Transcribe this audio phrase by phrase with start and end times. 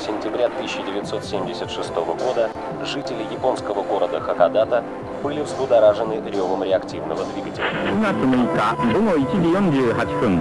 [0.00, 2.48] сентября 1976 года
[2.82, 4.82] жители японского города Хакодата
[5.22, 7.66] были взбудоражены ревом реактивного двигателя.
[7.84, 9.48] 9月6日午後1時
[9.92, 10.40] 48分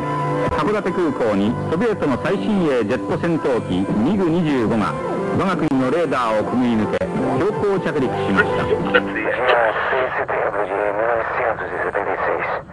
[0.52, 4.94] 函館空港にソビエトの最新鋭ジェット戦闘機ミグ25が
[5.37, 7.06] 我が国のレーダーをくぐり抜け
[7.37, 12.63] 強行着陸しました Dia 6 de setembro de 1976,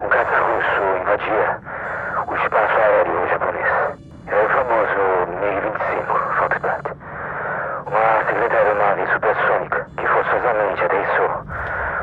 [0.00, 0.16] um
[10.59, 11.29] Aterrissou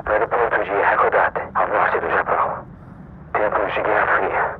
[0.06, 2.64] no aeroporto de Hakodate, ao norte do Japão.
[3.34, 4.56] Tempos de Guerra Fria.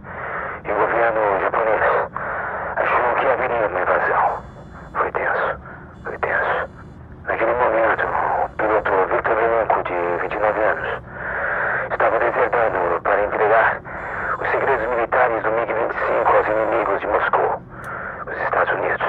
[0.65, 1.83] E o governo japonês
[2.77, 4.43] achou que haveria uma invasão.
[4.93, 5.61] Foi tenso,
[6.05, 6.71] foi tenso.
[7.25, 8.07] Naquele momento,
[8.45, 11.03] o piloto Victor Velenco, de 29 anos,
[11.91, 13.81] estava desertando para entregar
[14.39, 17.63] os segredos militares do MiG-25 aos inimigos de Moscou,
[18.27, 19.07] os Estados Unidos.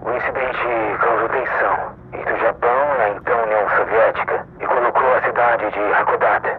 [0.00, 5.20] O incidente causou tensão entre o Japão e a então União Soviética e colocou a
[5.70, 6.50] cidade de Hakodate,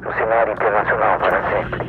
[0.00, 1.80] no cenário internacional para sempre.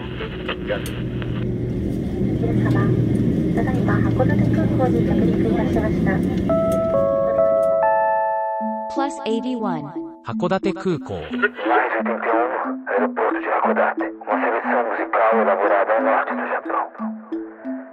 [8.93, 9.91] Plus 81.
[10.25, 11.21] Hakodate Kukou.
[11.67, 14.03] Mais 81, aeroporto de Hakodate.
[14.25, 16.83] Uma seleção musical elaborada ao norte do Japão.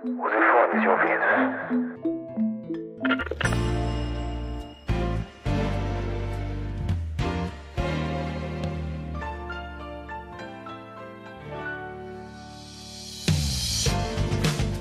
[0.04, 1.30] Use fones de ouvidos.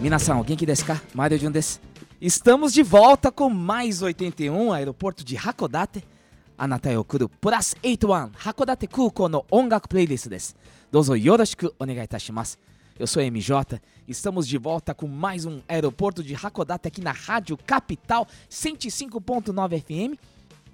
[0.02, 1.02] Minação, alguém aqui desse cá?
[1.38, 1.78] De um desse.
[2.22, 6.06] Estamos de volta com mais 81, aeroporto de Hakodate.
[6.58, 10.54] Anata yo plus 81 Hakodate Kuko no Ongaku Playlist desu.
[10.90, 12.58] Dozo yoroshiku onegai itashimasu.
[12.98, 17.58] Eu sou MJ, estamos de volta com mais um aeroporto de Hakodate aqui na Rádio
[17.58, 20.18] Capital 105.9 FM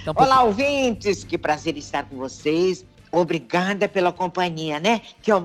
[0.00, 1.24] Então, Olá, ouvintes.
[1.24, 2.84] Que prazer estar com vocês.
[3.10, 5.00] Obrigada pela companhia, né?
[5.22, 5.42] Que eu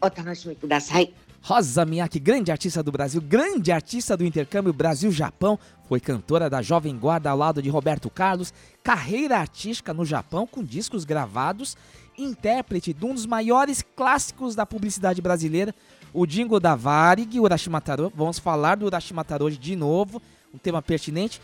[0.00, 1.12] otanashimi kudasai.
[1.42, 5.58] Rosa Miyake, grande artista do Brasil, grande artista do intercâmbio Brasil-Japão,
[5.88, 8.52] foi cantora da Jovem Guarda ao lado de Roberto Carlos,
[8.82, 11.78] carreira artística no Japão com discos gravados,
[12.16, 15.74] intérprete de um dos maiores clássicos da publicidade brasileira,
[16.12, 18.12] o jingle da Varig, Urashimataro.
[18.14, 20.20] Vamos falar do Urashimataro hoje de novo,
[20.52, 21.40] um tema pertinente.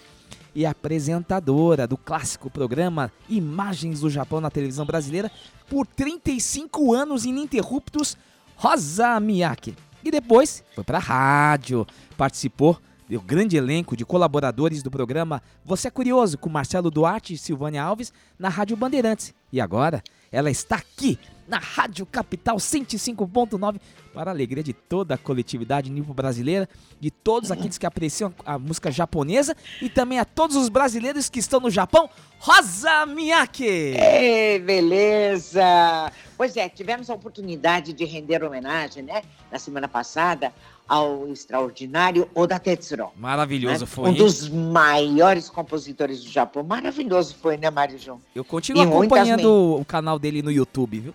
[0.54, 5.30] E apresentadora do clássico programa Imagens do Japão na televisão brasileira
[5.68, 8.16] por 35 anos ininterruptos,
[8.56, 9.76] Rosa Miyake.
[10.02, 12.78] E depois foi para a rádio, participou
[13.08, 17.82] do grande elenco de colaboradores do programa Você é Curioso, com Marcelo Duarte e Silvânia
[17.82, 19.34] Alves, na Rádio Bandeirantes.
[19.52, 23.80] E agora ela está aqui na Rádio Capital 105.9
[24.12, 26.68] para a alegria de toda a coletividade nipo brasileira,
[26.98, 31.38] de todos aqueles que apreciam a música japonesa e também a todos os brasileiros que
[31.38, 32.08] estão no Japão.
[32.38, 33.64] Rosa Miyake!
[33.64, 36.12] Ei, beleza!
[36.36, 39.22] Pois é, tivemos a oportunidade de render homenagem, né?
[39.50, 40.52] Na semana passada,
[40.88, 43.10] ao extraordinário Oda Tetsuro.
[43.16, 43.86] Maravilhoso né?
[43.86, 44.04] foi.
[44.04, 44.14] Um hein?
[44.14, 46.62] dos maiores compositores do Japão.
[46.62, 48.20] Maravilhoso foi, né, Mário João?
[48.34, 51.14] Eu continuo E o canal dele no YouTube, viu?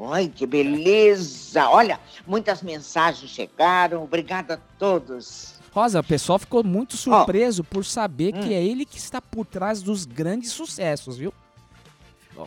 [0.00, 1.68] Ai, que beleza!
[1.68, 4.02] Olha, muitas mensagens chegaram.
[4.04, 5.54] Obrigada a todos.
[5.72, 9.82] Rosa, o pessoal ficou muito surpreso por saber que é ele que está por trás
[9.82, 11.32] dos grandes sucessos, viu?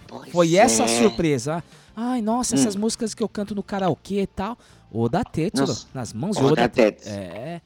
[0.08, 1.02] Pois Foi essa a é.
[1.02, 1.64] surpresa.
[1.96, 4.58] Ai, nossa, essas músicas que eu canto no karaokê e tal.
[4.92, 7.16] Oda Nossa, nas mãos Oda Oda Tetsuro.
[7.16, 7.62] É,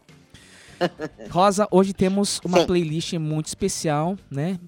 [1.30, 2.66] Rosa, hoje temos uma Sim.
[2.68, 4.60] playlist muito especial, né?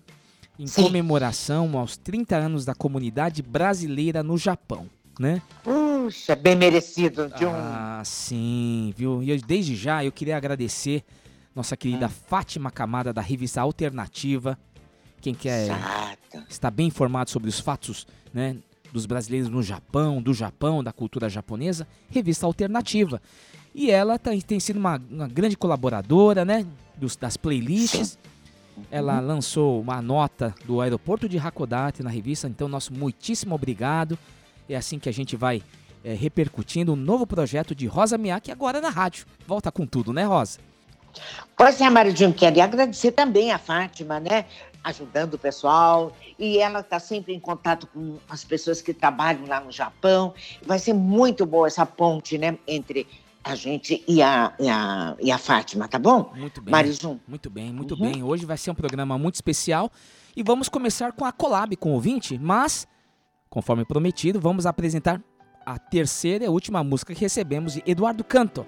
[0.57, 0.83] Em Sim.
[0.83, 4.89] comemoração aos 30 anos da comunidade brasileira no Japão,
[5.19, 5.41] né?
[5.63, 7.51] Puxa, bem merecido de um.
[7.53, 9.21] Ah, sim, viu?
[9.21, 11.03] E eu, desde já eu queria agradecer
[11.56, 14.57] nossa querida Fátima Camada da revista Alternativa.
[15.22, 16.44] Quem quer Exato.
[16.50, 18.57] está bem informado sobre os fatos, né,
[18.92, 23.22] dos brasileiros no Japão, do Japão, da cultura japonesa, revista Alternativa.
[23.74, 26.66] E ela tá- tem sido uma, uma grande colaboradora, né,
[26.96, 28.18] dos- das playlists.
[28.92, 34.19] Ela lançou uma nota do aeroporto de Hakodate na revista, então nosso muitíssimo obrigado.
[34.68, 35.62] É assim que a gente vai
[36.04, 39.25] é, repercutindo um novo projeto de Rosa Miyake agora na rádio.
[39.48, 40.60] Volta com tudo, né, Rosa?
[41.57, 44.45] Pois é, Mário quero agradecer também a Fátima, né?
[44.83, 46.15] Ajudando o pessoal.
[46.38, 50.33] E ela está sempre em contato com as pessoas que trabalham lá no Japão.
[50.65, 52.57] Vai ser muito boa essa ponte, né?
[52.67, 53.07] Entre
[53.44, 56.31] a gente e a, e a, e a Fátima, tá bom?
[56.35, 56.91] Muito bem.
[56.91, 57.19] Júnior.
[57.27, 58.12] Muito bem, muito Uhum.
[58.12, 58.23] bem.
[58.23, 59.91] Hoje vai ser um programa muito especial
[60.35, 62.88] e vamos começar com a collab com o ouvinte, mas,
[63.50, 65.21] conforme prometido, vamos apresentar
[65.63, 68.65] a terceira e última música que recebemos de Eduardo Canto,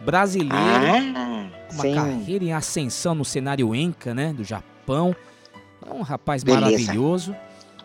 [0.00, 1.94] brasileiro, Ah, com uma sim.
[1.94, 5.14] carreira em ascensão no cenário Enca, né, do Japão.
[5.86, 6.60] É um rapaz Beleza.
[6.64, 7.36] maravilhoso.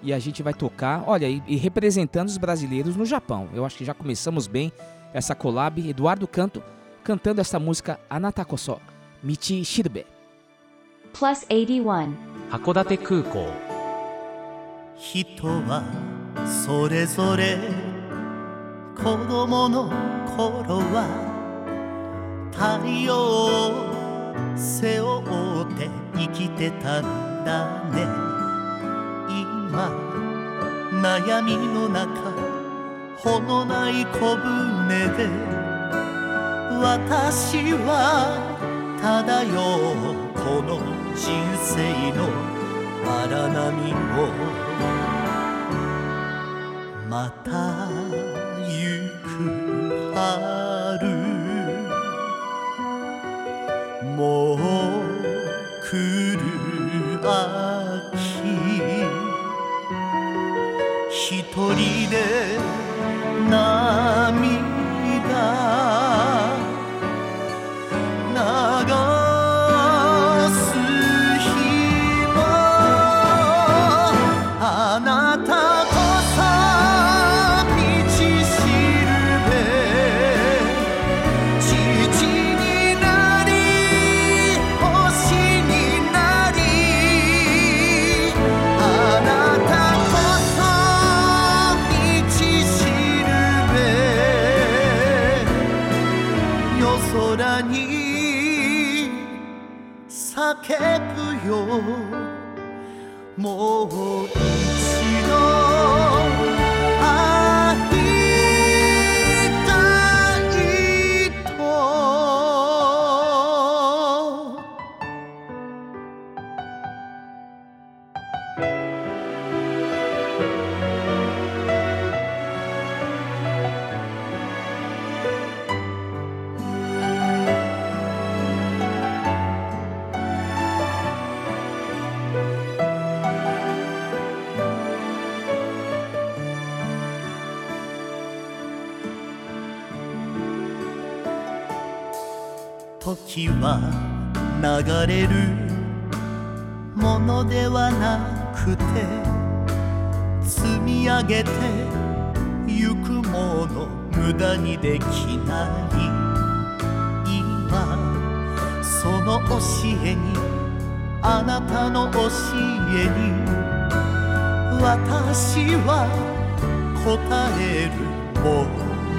[0.04, 3.50] E a gente vai tocar, olha, e, e representando os brasileiros no Japão.
[3.54, 4.72] Eu acho que já começamos bem
[5.14, 5.90] essa collab.
[5.90, 6.62] Eduardo Canto
[7.04, 8.80] cantando essa música Anata Koso,
[9.24, 10.06] Michi Shirbe.
[11.14, 12.14] plus 81.
[12.52, 13.48] 函館空港
[14.98, 15.84] 人は
[16.46, 17.58] それぞれ
[18.96, 19.90] 子供の
[20.36, 21.31] 頃は
[22.53, 23.73] 太陽を
[24.57, 28.33] 背負って生きてたんだね。
[29.29, 29.91] 今
[31.03, 32.31] 悩みの中
[33.17, 35.29] ほのない小舟で
[36.81, 38.37] 私は
[39.01, 39.55] ただよ
[40.35, 40.79] この
[41.15, 41.33] 人
[41.65, 42.29] 生の
[43.07, 44.29] 荒波を
[47.09, 47.89] また
[48.67, 50.72] 行く春
[54.03, 54.59] もう
[55.83, 58.13] 来る秋。
[61.11, 62.72] 一人で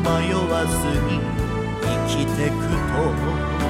[0.03, 0.75] 迷わず
[1.07, 1.21] に
[1.81, 2.53] 生きてく
[2.91, 3.62] と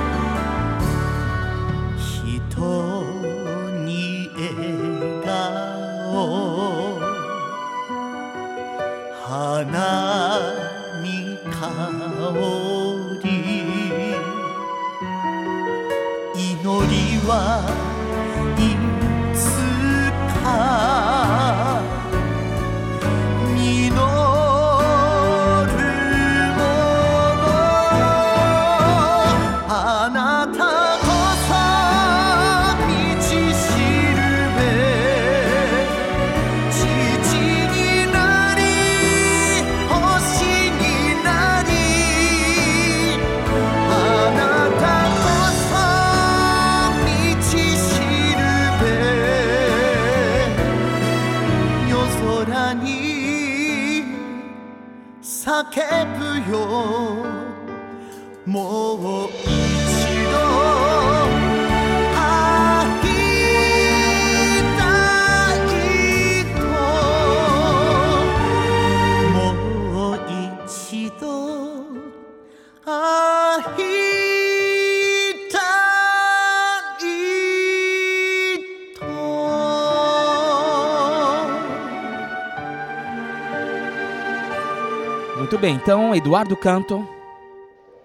[85.64, 87.08] bem, então Eduardo Canto,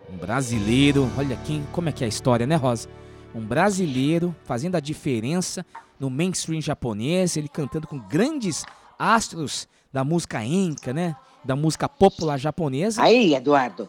[0.08, 2.88] um brasileiro, olha aqui como é que é a história, né, Rosa?
[3.34, 5.66] Um brasileiro fazendo a diferença
[5.98, 8.64] no mainstream japonês, ele cantando com grandes
[8.96, 11.16] astros da música enka, né?
[11.44, 13.02] Da música popular japonesa.
[13.02, 13.88] Aí, Eduardo,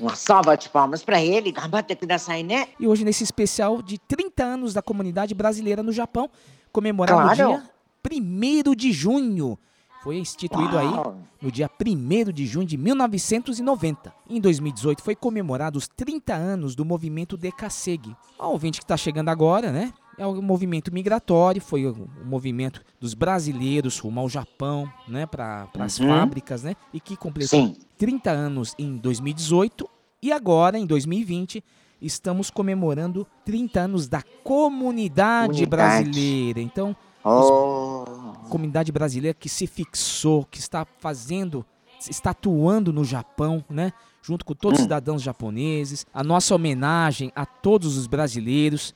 [0.00, 1.52] uma salva de palmas para ele.
[1.52, 1.94] Gambate
[2.42, 2.68] né?
[2.80, 6.30] E hoje nesse especial de 30 anos da comunidade brasileira no Japão,
[6.72, 7.62] comemorado no Claro.
[8.02, 9.58] dia 1 de junho.
[10.02, 11.16] Foi instituído aí Uau.
[11.42, 14.12] no dia 1 de junho de 1990.
[14.28, 18.16] Em 2018 foi comemorado os 30 anos do movimento Decassegue.
[18.38, 19.92] Ao ouvinte que está chegando agora, né?
[20.16, 25.26] É um movimento migratório, foi o o movimento dos brasileiros rumo ao Japão, né?
[25.26, 26.08] Para as Uhum.
[26.08, 26.74] fábricas, né?
[26.92, 27.76] E que completou Sim.
[27.98, 29.88] 30 anos em 2018
[30.22, 31.62] e agora, em 2020,
[32.00, 35.66] estamos comemorando 30 anos da comunidade, Comunidade.
[36.04, 36.60] brasileira.
[36.60, 38.04] Então, Oh,
[38.48, 41.64] comunidade brasileira que se fixou, que está fazendo,
[42.08, 43.92] está atuando no Japão, né?
[44.22, 46.06] Junto com todos os cidadãos japoneses.
[46.12, 48.94] A nossa homenagem a todos os brasileiros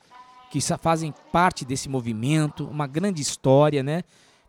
[0.51, 2.65] que fazem parte desse movimento.
[2.65, 4.03] Uma grande história, né?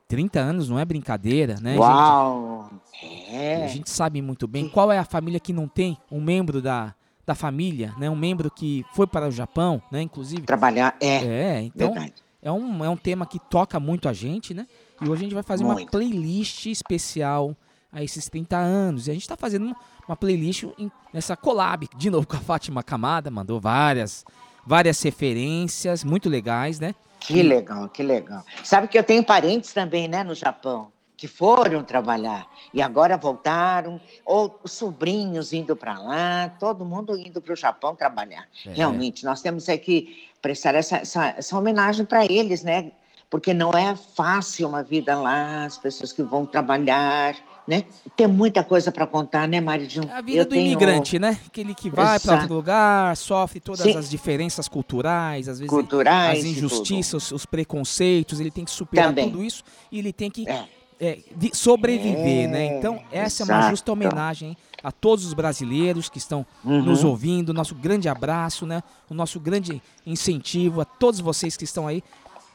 [0.08, 1.72] 30 anos não é brincadeira, né?
[1.72, 1.80] gente?
[1.80, 2.70] uau.
[3.02, 3.64] E É.
[3.64, 6.94] A gente sabe muito bem qual é a família que não tem um membro da,
[7.26, 8.08] da família, né?
[8.08, 10.02] Um membro que foi para o Japão, né?
[10.02, 10.42] Inclusive.
[10.42, 12.25] Trabalhar, é, É, então verdade.
[12.46, 14.66] É um, é um tema que toca muito a gente, né?
[15.00, 15.90] E hoje a gente vai fazer uma Muito.
[15.90, 17.56] playlist especial
[17.90, 19.08] a esses 30 anos.
[19.08, 19.74] E a gente tá fazendo
[20.06, 24.24] uma playlist em- nessa collab, de novo com a Fátima Camada, mandou várias,
[24.64, 26.94] várias referências muito legais, né?
[27.18, 28.44] Que legal, que legal.
[28.62, 34.00] Sabe que eu tenho parentes também, né, no Japão, que foram trabalhar e agora voltaram,
[34.24, 38.46] ou os sobrinhos indo para lá, todo mundo indo para o Japão trabalhar.
[38.64, 38.72] É.
[38.72, 42.92] Realmente, nós temos é que prestar essa, essa, essa homenagem para eles, né?
[43.28, 47.34] Porque não é fácil uma vida lá, as pessoas que vão trabalhar,
[47.66, 47.82] né?
[48.16, 50.08] Tem muita coisa para contar, né, Maridinho?
[50.08, 51.36] É a vida Eu do tenho- imigrante, né?
[51.44, 53.96] Aquele que vai para outro lugar, sofre todas Sim.
[53.96, 59.28] as diferenças culturais, às vezes Culturais as injustiças, os preconceitos, ele tem que superar Também.
[59.28, 60.64] tudo isso e ele tem que É.
[61.00, 62.78] é, vi- sobreviver, É, né?
[62.78, 63.70] Então, essa é uma exato.
[63.70, 66.82] justa homenagem a todos os brasileiros que estão Uhum.
[66.82, 68.82] nos ouvindo, nosso grande abraço, né?
[69.10, 72.02] O nosso grande incentivo a todos vocês que estão aí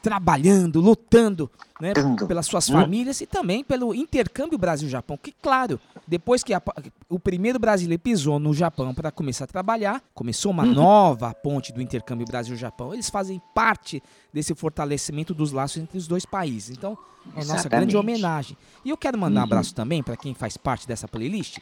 [0.02, 1.92] trabalhando, lutando, né,
[2.26, 2.72] pelas suas Hum.
[2.72, 5.16] famílias e também pelo intercâmbio Brasil-Japão.
[5.20, 6.62] Que claro, depois que a
[7.08, 10.74] o primeiro brasileiro pisou no Japão para começar a trabalhar, começou uma Uhum.
[10.74, 12.92] nova ponte do intercâmbio Brasil-Japão.
[12.92, 16.76] Eles fazem parte desse fortalecimento dos laços entre os dois países.
[16.76, 16.96] Então,
[17.36, 18.56] é nossa grande homenagem.
[18.84, 19.44] E eu quero mandar um Uhum.
[19.44, 21.58] abraço também para quem faz parte dessa playlist,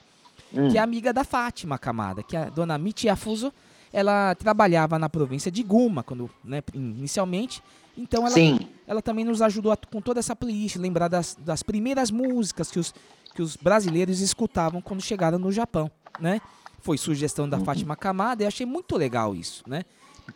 [0.53, 0.69] Hum.
[0.69, 3.53] que é amiga da Fátima Camada, que é a dona Michi Afuso,
[3.93, 7.63] ela trabalhava na província de Guma, quando, né, inicialmente.
[8.01, 8.59] Então ela, Sim.
[8.87, 12.79] ela também nos ajudou a- com toda essa playlist, lembrar das, das primeiras músicas que
[12.79, 12.95] os,
[13.35, 16.41] que os brasileiros escutavam quando chegaram no Japão, né?
[16.81, 17.51] Foi sugestão Uhum.
[17.51, 19.83] da Fátima Camada e achei muito legal isso, né?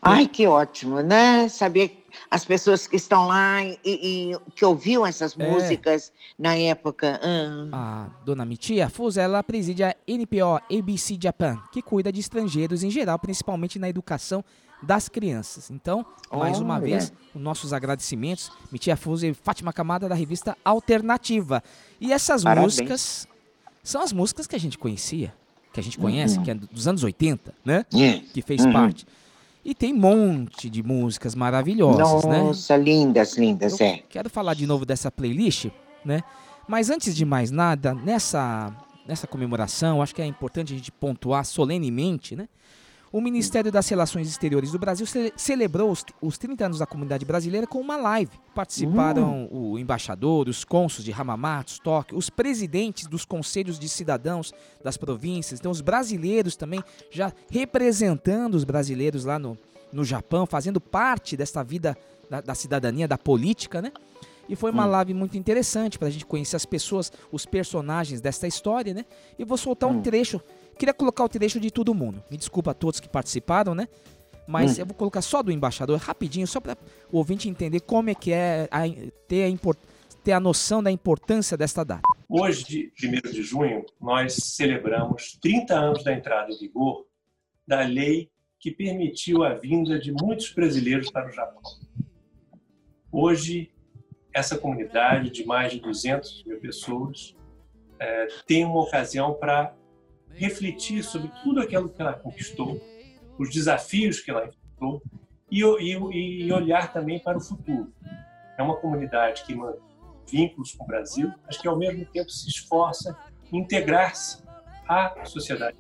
[0.02, 1.48] Ai, que ótimo, né?
[1.48, 5.50] Saber as pessoas que estão lá e, e que ouviam essas É.
[5.50, 7.20] músicas na época.
[7.72, 12.82] ah, A dona Mitia Fuso, ela preside a NPO ABC Japan, que cuida de estrangeiros
[12.82, 14.44] em geral, principalmente na educação
[14.84, 15.70] das crianças.
[15.70, 21.62] Então, mais uma vez, os nossos agradecimentos, Mitia Fuso e Fátima Camada da revista Alternativa.
[22.00, 22.64] E essas Parabéns.
[22.74, 23.28] músicas
[23.82, 25.32] são as músicas que a gente conhecia,
[25.72, 27.84] que a gente conhece, que é dos anos 80, né?
[27.94, 28.18] é.
[28.32, 28.72] Que fez Uhum.
[28.72, 29.06] parte.
[29.64, 32.38] E tem um monte de músicas maravilhosas, né?
[32.42, 34.02] Nossa, lindas, lindas, Eu é.
[34.10, 35.66] Quero falar de novo dessa playlist,
[36.04, 36.22] né?
[36.68, 38.70] Mas antes de mais nada, nessa,
[39.08, 42.46] nessa comemoração, acho que é importante a gente pontuar solenemente, né?
[43.16, 47.24] O Ministério das Relações Exteriores do Brasil ce- celebrou os, os 30 anos da comunidade
[47.24, 48.32] brasileira com uma live.
[48.52, 54.52] Participaram o embaixador, os cônsuls de Hamamatsu, Tóquio, os presidentes dos conselhos de cidadãos
[54.82, 59.56] das províncias, então os brasileiros também já representando os brasileiros lá no,
[59.92, 61.96] no Japão, fazendo parte dessa vida
[62.28, 63.92] da, da cidadania, da política, né?
[64.48, 68.92] E foi uma live muito interessante pra gente conhecer as pessoas, os personagens dessa história,
[68.92, 69.04] né?
[69.38, 70.40] E vou soltar um trecho.
[70.78, 72.22] Queria colocar o trecho de todo mundo.
[72.30, 73.88] Me desculpa a todos que participaram, né?
[74.46, 76.76] Mas eu vou colocar só do embaixador, rapidinho, só para
[77.10, 78.82] o ouvinte entender como é que é a-
[79.26, 79.74] ter, a
[80.22, 82.02] ter a noção da importância desta data.
[82.28, 87.06] Hoje, 1 de junho, nós celebramos 30 anos da entrada em vigor
[87.66, 91.62] da lei que permitiu a vinda de muitos brasileiros para o Japão.
[93.10, 93.70] Hoje,
[94.34, 97.34] essa comunidade de mais de 200 mil pessoas
[98.00, 99.74] eh, tem uma ocasião para
[100.36, 102.80] refletir sobre tudo aquilo que ela conquistou,
[103.38, 105.02] os desafios que ela enfrentou
[105.50, 107.92] e, e, e olhar também para o futuro.
[108.58, 109.94] É uma comunidade que mantém
[110.30, 113.16] vínculos com o Brasil, mas que ao mesmo tempo se esforça
[113.52, 114.42] em integrar-se
[114.88, 115.76] à sociedade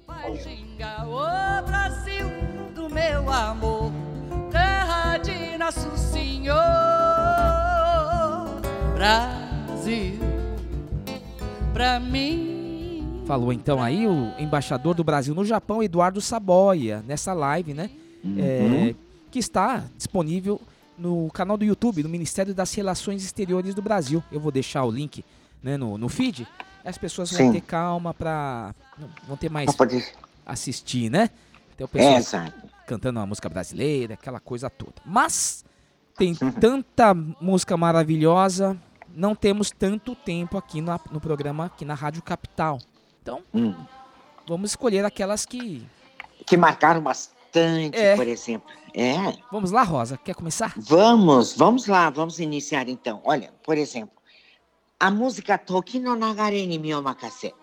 [1.06, 2.26] o Brasil
[2.74, 3.92] do meu amor,
[4.50, 6.54] terra de nosso Senhor.
[8.94, 10.18] Brasil,
[11.72, 12.53] pra mim.
[13.26, 17.90] Falou então aí o embaixador do Brasil no Japão, Eduardo Saboia, nessa live, né?
[18.38, 18.94] É,
[19.30, 20.60] que está disponível
[20.96, 24.22] no canal do YouTube do Ministério das Relações Exteriores do Brasil.
[24.30, 25.24] Eu vou deixar o link
[25.62, 26.46] né, no, no feed.
[26.84, 27.52] As pessoas vão Sim.
[27.52, 28.74] ter calma para
[29.26, 30.04] vão ter mais pode...
[30.44, 31.30] assistir, né?
[31.74, 32.66] Então o É, pessoal exato.
[32.86, 34.94] cantando uma música brasileira, aquela coisa toda.
[35.04, 35.64] Mas
[36.16, 38.76] tem tanta música maravilhosa,
[39.14, 42.78] não temos tanto tempo aqui no, no programa, aqui na Rádio Capital.
[43.24, 43.74] Então, Hum.
[44.46, 45.82] vamos escolher aquelas que.
[46.46, 48.14] Que marcaram bastante, É.
[48.14, 48.68] por exemplo.
[48.92, 49.14] É.
[49.50, 50.74] Vamos lá, Rosa, quer começar?
[50.76, 53.22] Vamos, vamos lá, vamos iniciar então.
[53.24, 54.14] Olha, por exemplo,
[55.00, 57.54] a música Toki no Nagare ni mi omakase.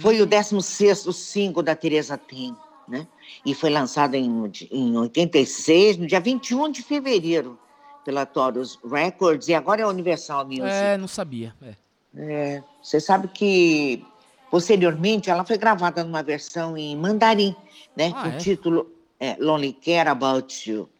[0.00, 2.56] Foi o 16º single da Teresa Ten,
[2.88, 3.06] né?
[3.46, 7.56] E foi lançado em, em 86, no dia 21 de fevereiro,
[8.04, 10.62] pela Taurus Records, e agora é Universal Music.
[10.66, 11.54] É, não sabia.
[11.62, 11.74] é.
[12.14, 14.04] É, você sabe que
[14.52, 17.56] posteriormente ela foi gravada numa versão em mandarim,
[17.96, 18.12] né?
[18.14, 18.36] Ah, com é?
[18.36, 18.86] o título
[19.18, 20.90] é, Lonely Care About You.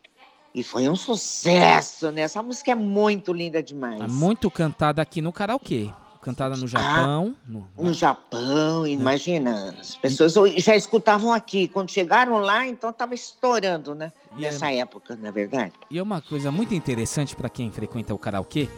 [0.55, 2.23] E foi um sucesso, né?
[2.23, 3.99] Essa música é muito linda demais.
[3.99, 5.91] Tá muito cantada aqui no karaokê.
[6.23, 7.35] Cantada no Japão.
[7.47, 11.67] no- No Japão, imagina, as pessoas já escutavam aqui.
[11.69, 14.13] Quando chegaram lá, então estava estourando, né?
[14.39, 15.73] E é- Nessa época, na verdade.
[15.91, 18.69] E é uma coisa muito interessante para quem frequenta o karaokê.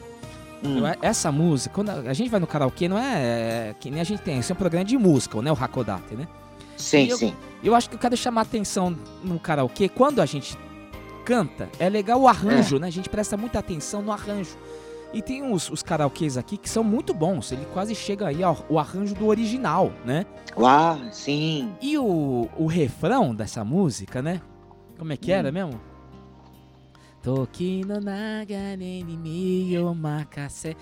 [0.64, 0.78] Hum.
[0.78, 4.00] eu- essa música, quando a, a gente vai no karaokê, não é, é que nem
[4.00, 4.38] a gente tem.
[4.38, 5.50] Isso é um programa de música, né?
[5.52, 6.26] O Hakodate, né?
[6.76, 7.34] Sim, eu- sim.
[7.62, 10.56] Eu acho que eu quero chamar atenção no karaokê, quando a gente
[11.24, 12.86] canta, é legal o arranjo, né?
[12.88, 14.56] A gente presta muita atenção no arranjo.
[15.14, 18.66] E tem os, os karaokês aqui que são muito bons, ele quase chega aí ao
[18.68, 20.26] o arranjo do original, né?
[20.58, 21.72] Uau, sim.
[21.80, 24.40] E o, o refrão dessa música, né?
[24.98, 25.80] Como é que era mesmo?
[27.24, 30.76] Toki no nagare ni mi omakase.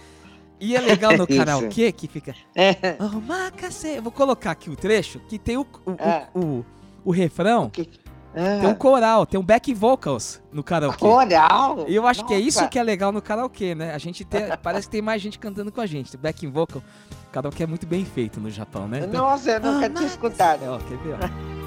[0.60, 2.96] E é legal no karaokê que fica É.
[3.00, 3.96] Omakase.
[3.96, 6.26] Eu vou colocar aqui o trecho que tem o, o, É.
[6.34, 6.66] o, o,
[7.06, 7.70] o refrão.
[7.70, 7.88] Que-
[8.34, 10.98] Tem um coral, tem um back vocals no karaokê.
[10.98, 11.84] coral.
[11.86, 12.70] E eu acho que é isso Nossa.
[12.70, 13.92] que é legal no karaokê, né?
[13.94, 16.16] A gente tem, parece que tem mais gente cantando com a gente.
[16.16, 16.82] Back vocal,
[17.28, 19.06] o karaokê é muito bem feito no Japão, né?
[19.06, 20.64] Nossa, eu nunca tinha escutado.
[20.64, 21.61] É, ó, quer ver, ó.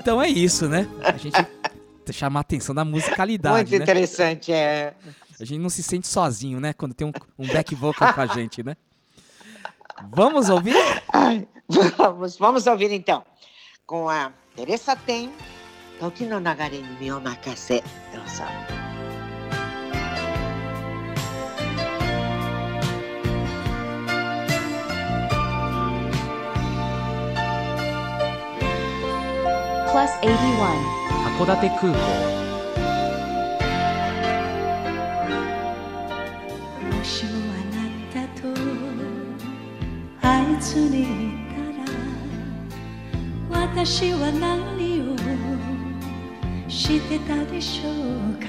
[0.00, 0.88] Então é isso, né?
[1.04, 1.36] A gente
[2.12, 3.76] chamar a atenção da musicalidade, Muito né?
[3.76, 4.94] interessante, é.
[5.40, 6.72] A gente não se sente sozinho, né?
[6.72, 8.76] Quando tem um, um back vocal com a gente, né?
[10.10, 10.74] Vamos ouvir?
[11.12, 11.46] Ai,
[11.96, 13.24] vamos, vamos ouvir então.
[13.86, 15.30] Com a Teresa Ten,
[16.00, 17.82] Toki no Nagare ni mi omakase.
[18.14, 18.89] Nossa.
[29.92, 30.30] Plus 81.
[31.38, 31.98] 函館空港。
[36.90, 37.78] もしもあな
[38.12, 38.48] たと
[40.22, 41.06] あいつにい
[43.50, 45.16] たら私は何を
[46.68, 47.92] してたでしょう
[48.46, 48.48] か？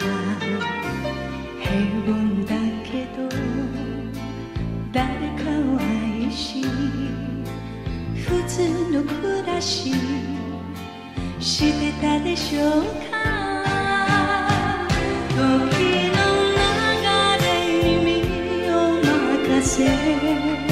[1.60, 1.72] 平
[2.06, 2.10] 凡
[2.46, 2.50] だ
[2.84, 3.20] けど
[4.92, 5.04] 誰
[5.42, 6.62] かを愛し
[8.16, 9.92] 普通の暮らし
[11.42, 13.18] 知ってたでしょうか？
[15.32, 16.18] 時の
[16.54, 16.62] 流
[17.42, 17.46] れ
[17.98, 18.22] に
[18.62, 20.71] 身を任せ。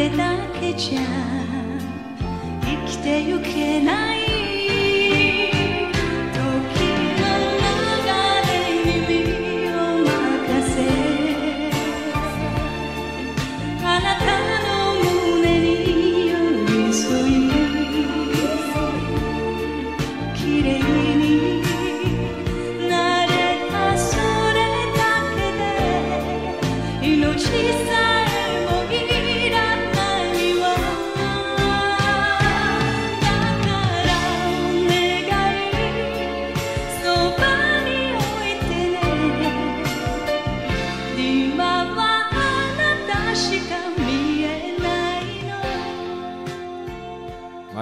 [0.00, 1.00] 思い出だけじゃ
[2.62, 4.29] 生きてゆけない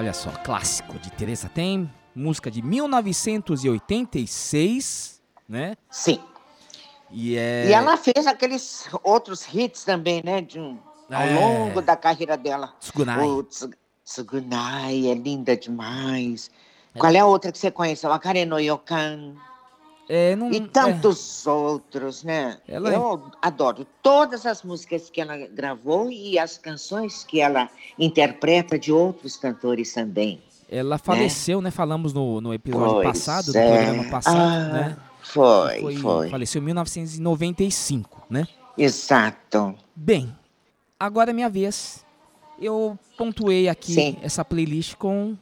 [0.09, 5.77] Olha só, clássico de Teresa Tem, música de 1986, né?
[5.91, 6.19] Sim.
[7.11, 10.41] E é E ela fez aqueles outros hits também, né?
[10.41, 10.79] De um,
[11.13, 11.35] ao É.
[11.35, 12.75] longo da carreira dela.
[12.81, 13.23] Tsugunai.
[13.23, 13.69] O Tsu-
[14.03, 16.51] Tsugunai é linda demais.
[16.99, 18.07] Qual é a outra que você conhece?
[18.07, 19.35] O Akare no Yokan.
[20.09, 22.59] É, não, E tantos outros, né?
[22.67, 27.69] Ela- Eu adoro todas as músicas que ela gravou e as canções que ela
[27.99, 30.41] interpreta de outros cantores também.
[30.71, 31.71] Ela faleceu, né?
[31.71, 33.85] Falamos no, no episódio Pois passado, do é.
[33.85, 34.97] programa passado, Ah, né?
[35.23, 36.31] Foi, foi.
[36.31, 38.47] Faleceu em 1995, né?
[38.77, 39.75] Exato.
[39.95, 40.35] Bem,
[40.99, 42.05] agora é minha vez.
[42.61, 44.17] Eu pontuei aqui Sim.
[44.23, 45.37] essa playlist com,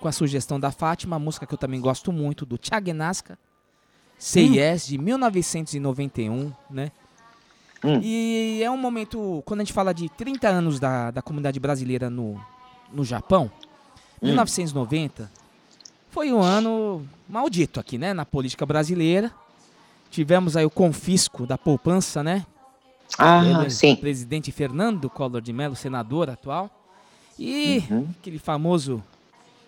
[0.00, 3.38] com a sugestão da Fátima, a música que eu também gosto muito, do Thiago Nasca,
[4.24, 4.76] Say Hum.
[4.86, 6.92] De 1991, né?
[7.84, 7.98] Hum.
[8.00, 12.08] E é um momento, quando a gente fala de 30 anos da, da comunidade brasileira
[12.08, 12.40] no,
[12.92, 13.50] no Japão,
[14.22, 14.26] Hum.
[14.28, 15.28] 1990
[16.08, 18.14] foi um ano maldito aqui, né?
[18.14, 19.32] Na política brasileira.
[20.08, 22.46] Tivemos aí o confisco da poupança, né?
[23.18, 23.96] Ah, Pelo sim.
[23.96, 26.70] presidente Fernando Collor de Mello, senador atual.
[27.36, 28.08] E Uhum.
[28.20, 29.02] aquele famoso,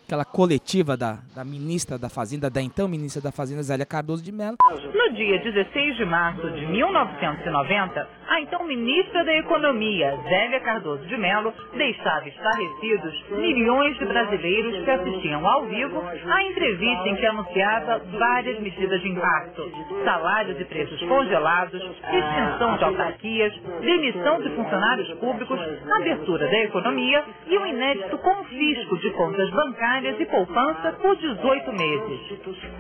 [0.05, 4.31] aquela coletiva da, da ministra da Fazenda, da então ministra da Fazenda, Zélia Cardoso de
[4.31, 4.57] Mello.
[4.61, 11.17] No dia 16 de março de 1990, a então ministra da Economia, Zélia Cardoso de
[11.17, 18.03] Mello, deixava estarrecidos milhões de brasileiros que assistiam ao vivo à entrevista em que anunciava
[18.19, 19.71] várias medidas de impacto:
[20.05, 25.59] salários e preços congelados, extinção de autarquias, demissão de funcionários públicos,
[25.93, 32.21] abertura da economia e o inédito confisco de contas bancárias e poupança por 18 meses.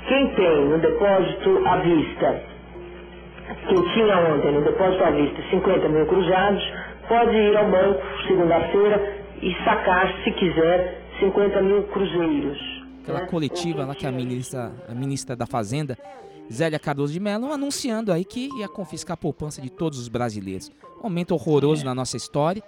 [0.08, 2.42] Quem tem no depósito à vista,
[3.68, 6.62] quem tinha ontem no depósito à vista 50 mil cruzados,
[7.08, 12.58] pode ir ao banco segunda-feira e sacar, se quiser, 50 mil cruzeiros.
[13.02, 15.96] Aquela coletiva lá que a ministra, a ministra da Fazenda,
[16.50, 20.70] Zélia Cardoso de Mello, anunciando aí que ia confiscar a poupança de todos os brasileiros.
[21.02, 22.62] Momento horroroso na nossa história.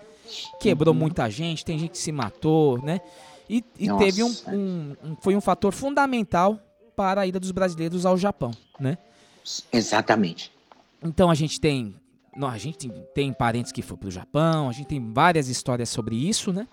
[0.61, 3.01] Quebrou muita gente, tem gente que se matou, né?
[3.49, 6.59] E, e teve um, um- um- Foi um fator fundamental
[6.95, 8.99] para a ida dos brasileiros ao Japão, né?
[9.73, 10.51] Exatamente.
[11.07, 11.95] Então a gente tem.
[12.37, 15.89] não, a gente tem, tem parentes que foram pro Japão, a gente tem várias histórias
[15.89, 16.69] sobre isso, né?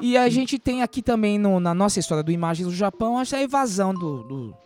[0.00, 3.40] E a gente tem aqui também no- na nossa história do Imagens do Japão essa
[3.40, 4.56] evasão do- do-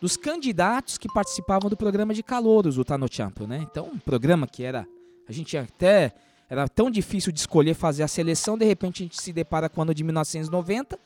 [0.00, 3.58] dos candidatos que participavam do programa de calouros, o Tano Champion, né?
[3.62, 4.86] Então, um programa que era.
[5.28, 6.12] A gente até.
[6.50, 9.80] Era tão difícil de escolher fazer a seleção, de repente a gente se depara com
[9.80, 10.98] o ano de 1990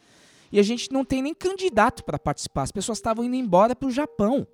[0.51, 2.63] e a gente não tem nem candidato para participar.
[2.63, 4.45] As pessoas estavam indo embora pro Japão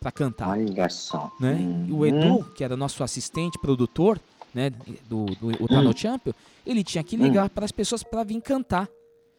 [0.00, 0.48] para cantar.
[0.48, 1.30] Olha só.
[1.38, 1.58] Né?
[1.60, 1.88] Hum.
[1.90, 2.06] O uhum.
[2.06, 4.18] Edu, que era nosso assistente, produtor,
[4.52, 4.70] né,
[5.08, 5.96] do, do Tano hum.
[5.96, 6.32] Champion,
[6.66, 7.50] ele tinha que ligar hum.
[7.50, 8.88] para as pessoas para vir cantar.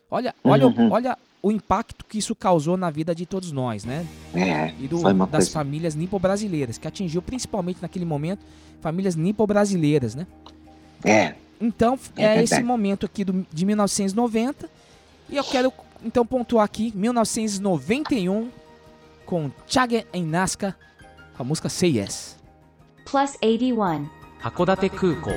[0.09, 0.91] Olha, olha, uhum.
[0.91, 4.05] olha o impacto que isso causou na vida de todos nós, né?
[4.35, 5.51] É, e do, das coisa.
[5.51, 8.45] famílias nipo-brasileiras, que atingiu principalmente naquele momento
[8.81, 10.27] famílias nipo-brasileiras, né?
[11.03, 11.33] É.
[11.59, 14.69] Então, é, é esse momento aqui do, de 1990.
[15.29, 15.71] E eu quero
[16.03, 18.49] então pontuar aqui 1991
[19.31, 20.75] com Chage em Nasca,
[21.37, 22.37] com a música Say Yes.
[23.05, 24.09] Plus 81.
[24.43, 25.31] Hakodate 函館空港。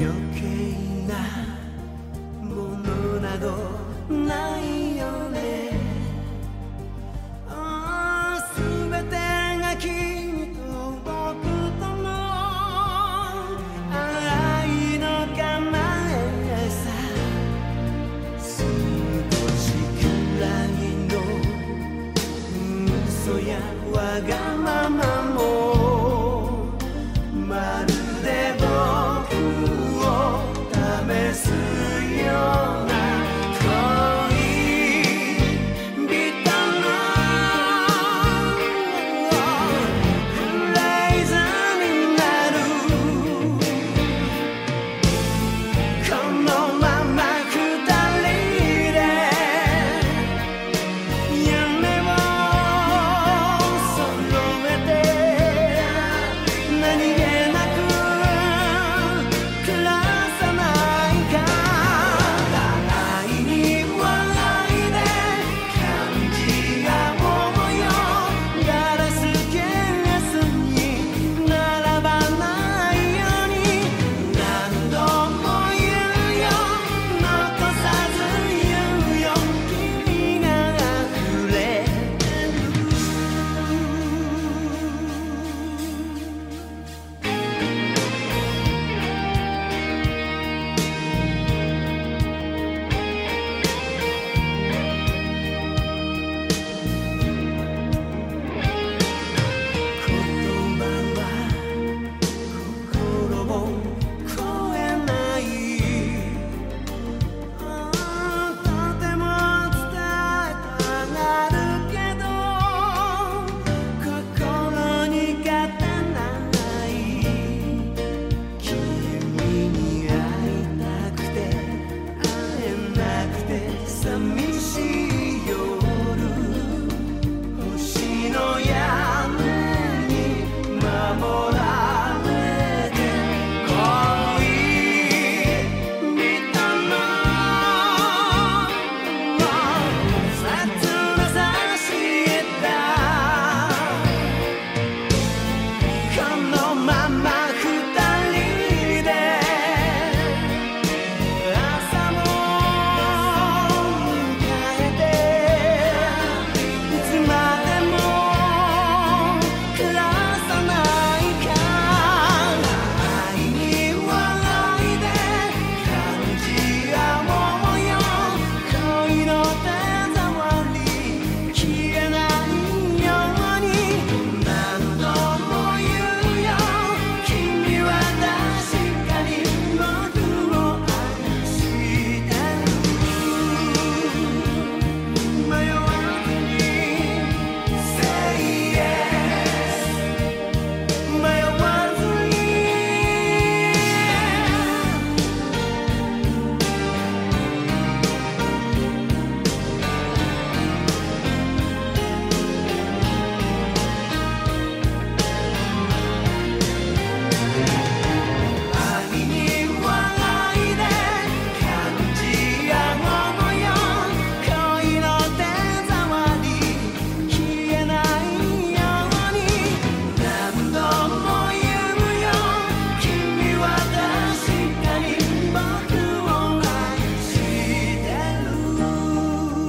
[0.00, 0.67] 余計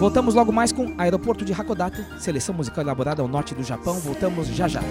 [0.09, 3.93] Voltamos logo mais com Aeroporto de Hakodate, seleção musical elaborada ao norte do Japão.
[3.99, 4.81] Voltamos já já.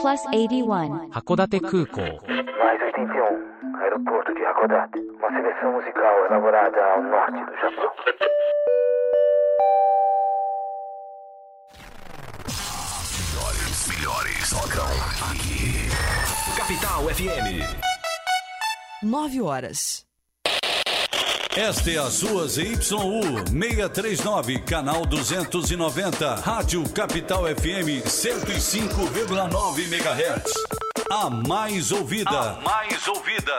[0.00, 1.10] Plus 81.
[1.10, 2.43] 函館空港
[2.74, 4.98] mais 81, aeroporto de Hakodate.
[4.98, 7.92] Uma seleção musical elaborada ao norte do Japão.
[13.30, 14.86] Melhores, melhores tocam
[15.30, 15.86] aqui.
[16.56, 17.62] Capital FM.
[19.04, 20.04] 9 horas.
[21.56, 22.74] Esta é a sua ZYU
[23.46, 30.83] 639, canal 290, Rádio Capital FM 105,9 MHz.
[31.14, 32.28] A mais ouvida.
[32.28, 33.56] A mais ouvida.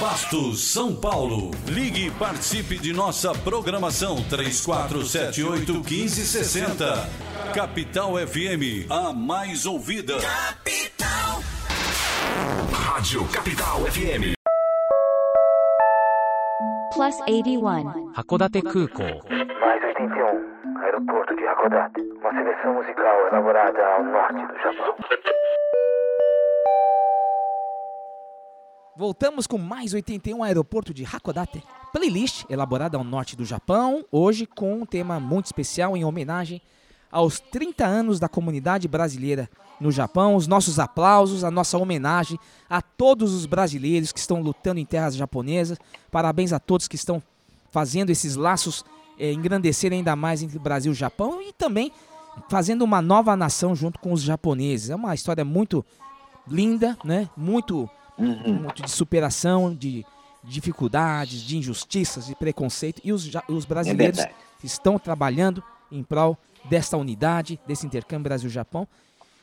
[0.00, 1.52] Bastos, São Paulo.
[1.68, 7.06] Ligue e participe de nossa programação 3478-1560.
[7.54, 10.14] Capital FM, a mais ouvida.
[10.14, 11.40] Capital.
[12.72, 14.34] Rádio Capital FM.
[16.92, 18.10] Plus 81.
[18.16, 19.22] Hakodate Kukou.
[19.60, 20.82] Mais 81.
[20.82, 22.00] Aeroporto de Hakodate.
[22.20, 24.96] Uma seleção musical elaborada ao norte do Japão.
[28.98, 31.62] Voltamos com mais 81 Aeroporto de Hakodate.
[31.92, 36.60] Playlist elaborada ao norte do Japão, hoje com um tema muito especial em homenagem
[37.08, 39.48] aos 30 anos da comunidade brasileira
[39.80, 40.34] no Japão.
[40.34, 45.14] Os nossos aplausos, a nossa homenagem a todos os brasileiros que estão lutando em terras
[45.14, 45.78] japonesas.
[46.10, 47.22] Parabéns a todos que estão
[47.70, 48.84] fazendo esses laços
[49.16, 51.92] eh, engrandecerem ainda mais entre Brasil e Japão e também
[52.48, 54.90] fazendo uma nova nação junto com os japoneses.
[54.90, 55.86] É uma história muito
[56.48, 57.30] linda, né?
[57.36, 60.04] Muito muito de superação, de
[60.42, 63.00] dificuldades, de injustiças, de preconceito.
[63.04, 64.34] E os, os brasileiros verdade.
[64.62, 68.86] estão trabalhando em prol desta unidade, desse intercâmbio Brasil-Japão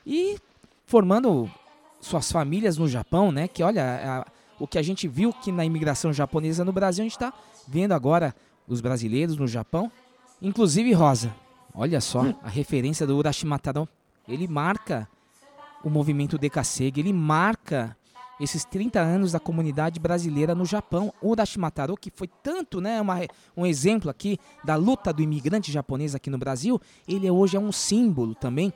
[0.05, 0.38] e
[0.85, 1.49] formando
[2.01, 3.47] suas famílias no Japão, né?
[3.47, 3.83] Que olha,
[4.23, 7.33] a- o que a gente viu que na imigração japonesa no Brasil, a gente está
[7.67, 8.33] vendo agora
[8.67, 9.91] os brasileiros no Japão.
[10.41, 11.33] Inclusive, Rosa,
[11.73, 13.88] olha só, a referência do Urashimataro,
[14.27, 15.07] ele marca
[15.83, 17.95] o movimento Dekasegi, ele marca
[18.39, 21.13] esses 30 anos da comunidade brasileira no Japão.
[21.21, 23.19] O Urashimataro, que foi tanto, né, uma,
[23.56, 27.71] um exemplo aqui da luta do imigrante japonês aqui no Brasil, ele hoje é um
[27.71, 28.74] símbolo também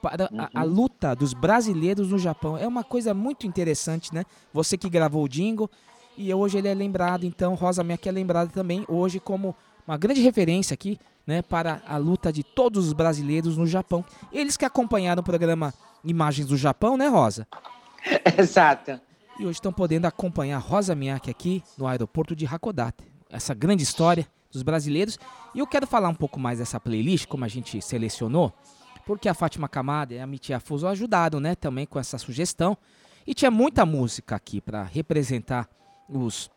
[0.00, 2.56] para a, a luta dos brasileiros no Japão.
[2.56, 4.24] É uma coisa muito interessante, né?
[4.52, 5.70] Você que gravou o jingle
[6.16, 9.54] e hoje ele é lembrado, então Rosa Mac é lembrada também hoje como
[9.86, 14.04] uma grande referência aqui, né, para a luta de todos os brasileiros no Japão.
[14.32, 15.72] Eles que acompanharam o programa
[16.04, 17.46] Imagens do Japão, né, Rosa?
[18.38, 19.00] Exato.
[19.38, 23.04] E hoje estão podendo acompanhar Rosa Miyake aqui no aeroporto de Hakodate.
[23.30, 25.18] Essa grande história dos brasileiros.
[25.54, 28.52] E eu quero falar um pouco mais dessa playlist, como a gente selecionou,
[29.06, 32.76] porque a Fátima Kamada e a Mitia Fuso ajudaram, né, também com essa sugestão.
[33.26, 35.68] E tinha muita música aqui para representar
[36.08, 36.50] os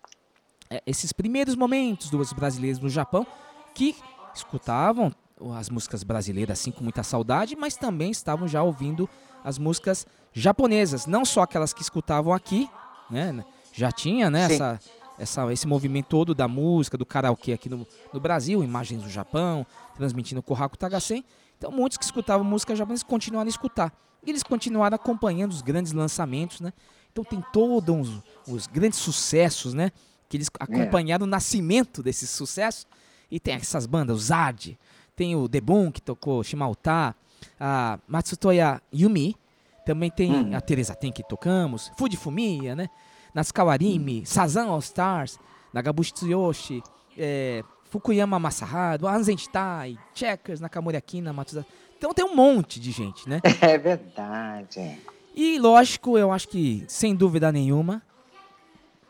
[0.69, 3.27] é, esses primeiros momentos dos brasileiros no Japão
[3.75, 3.95] que
[4.33, 5.13] escutavam
[5.55, 9.09] as músicas brasileiras assim com muita saudade, mas também estavam já ouvindo
[9.43, 12.69] as músicas japonesas, não só aquelas que escutavam aqui,
[13.09, 13.43] né?
[13.71, 14.53] Já tinha, né, Sim.
[14.53, 14.79] essa,
[15.17, 19.65] essa, esse movimento todo da música, do karaokê aqui no, no Brasil, imagens do Japão,
[19.95, 21.23] transmitindo o Kohaku Tagasen.
[21.57, 23.91] Então, muitos que escutavam música japonesa continuaram a escutar.
[24.25, 26.71] E eles continuaram acompanhando os grandes lançamentos, né?
[27.11, 29.91] Então tem todos os, grandes sucessos, né?
[30.27, 32.87] Que eles acompanharam o nascimento desses sucessos.
[33.29, 34.77] E tem essas bandas, o Zard,
[35.15, 37.15] tem o Debun, que tocou Shimauta,
[37.59, 39.35] a Matsutoya Yumi,
[39.85, 42.89] também tem a Teresa Ten, que tocamos, Fuji Fumiya, né?
[43.33, 45.39] Natsukawarimi, Sazan All Stars,
[45.73, 46.83] Nagabushi Tsuyoshi,
[47.17, 51.65] é, Fukuyama Masaharu, Anzentai, Checkers, Nakamura Akina, Matsuda.
[51.97, 53.41] Então tem um monte de gente, né?
[53.61, 54.99] É verdade.
[55.35, 58.01] E lógico, eu acho que, sem dúvida nenhuma,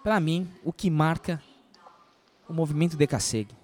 [0.03, 1.41] pra mim, o que marca
[2.47, 3.55] o movimento Dekasegi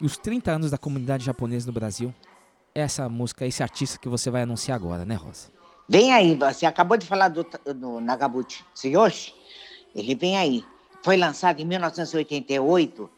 [0.00, 2.14] e os 30 anos da comunidade japonesa no Brasil
[2.74, 5.50] essa música, esse artista que você vai anunciar agora, né, Rosa?
[5.88, 9.34] Vem aí, você acabou de falar do, do Nagabuchi Tsuyoshi.
[9.94, 10.64] Ele vem aí.
[11.02, 13.10] Foi lançado em 1988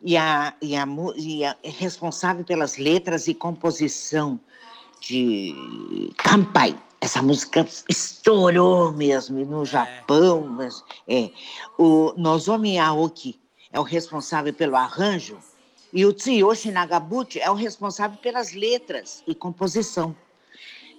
[0.00, 0.86] e, a, e, a,
[1.16, 4.38] e a- é responsável pelas letras e composição
[5.00, 5.54] de
[6.16, 6.78] Kampai.
[7.00, 10.46] Essa música estourou mesmo no Japão.
[10.46, 11.30] Mas, é.
[11.78, 13.38] O Nozomi Aoki
[13.70, 15.36] é o responsável pelo arranjo
[15.94, 20.14] e o Tsuyoshi Nagabuchi é o responsável pelas letras e composição.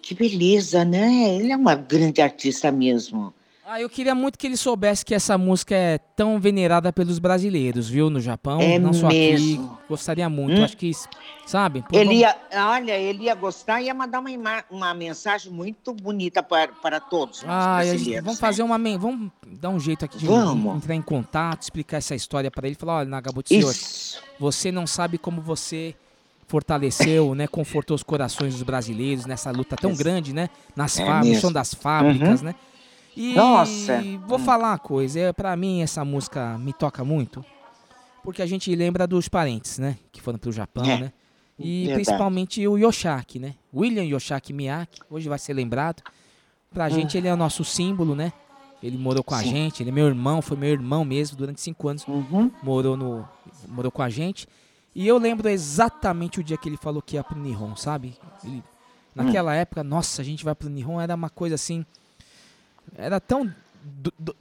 [0.02, 1.36] Que beleza, né?
[1.36, 3.34] Ele é uma grande artista mesmo.
[3.68, 7.90] Ah, eu queria muito que ele soubesse que essa música é tão venerada pelos brasileiros,
[7.90, 9.66] viu, no Japão, É não só mesmo.
[9.66, 9.86] aqui.
[9.90, 10.64] Gostaria muito, Hum.
[10.64, 10.92] acho que,
[11.48, 11.82] sabe?
[11.82, 12.36] Pô, Ele vamos- ia,
[12.70, 17.40] olha, ele ia gostar e ia mandar uma, uma mensagem muito bonita para, para todos
[17.40, 18.40] os Ah, gente- vamos né?
[18.40, 18.78] fazer uma.
[19.00, 20.76] Vamos dar um jeito aqui de Vamos.
[20.78, 22.76] entrar em contato, explicar essa história para ele.
[22.76, 23.42] Falar: olha, Isso.
[23.42, 25.96] Tsuyoshi, você não sabe como você
[26.48, 27.48] fortaleceu, né?
[27.48, 30.50] Confortou os corações dos brasileiros nessa luta tão grande, né?
[30.76, 32.46] Nas É fábricas, das fábricas, Uhum.
[32.50, 32.56] né?
[33.16, 34.04] E Nossa.
[34.28, 34.44] vou Hum.
[34.44, 37.44] falar uma coisa, é, para mim essa música me toca muito,
[38.24, 39.98] porque a gente lembra dos parentes, né?
[40.12, 40.98] Que foram pro Japão, É.
[40.98, 41.14] né?
[41.58, 41.94] E Verdade.
[41.94, 43.56] principalmente o Yoshaki, né?
[43.74, 46.04] William Yoshaki Miyake, hoje vai ser lembrado.
[46.74, 46.90] Pra Hum.
[46.90, 48.34] gente ele é o nosso símbolo, né?
[48.84, 49.50] Ele morou com a Sim.
[49.50, 52.52] gente, ele é meu irmão, foi meu irmão mesmo, durante cinco anos Uhum.
[52.62, 53.26] morou, no,
[53.70, 54.46] morou com a gente.
[54.94, 58.14] E eu lembro exatamente o dia que ele falou que ia pro Nihon, sabe?
[58.44, 58.64] Ele-
[59.16, 59.56] naquela Hum.
[59.56, 61.86] época, nossa, a gente vai pro Nihon, era uma coisa assim.
[62.98, 63.46] Era tão
[63.84, 64.36] do- do-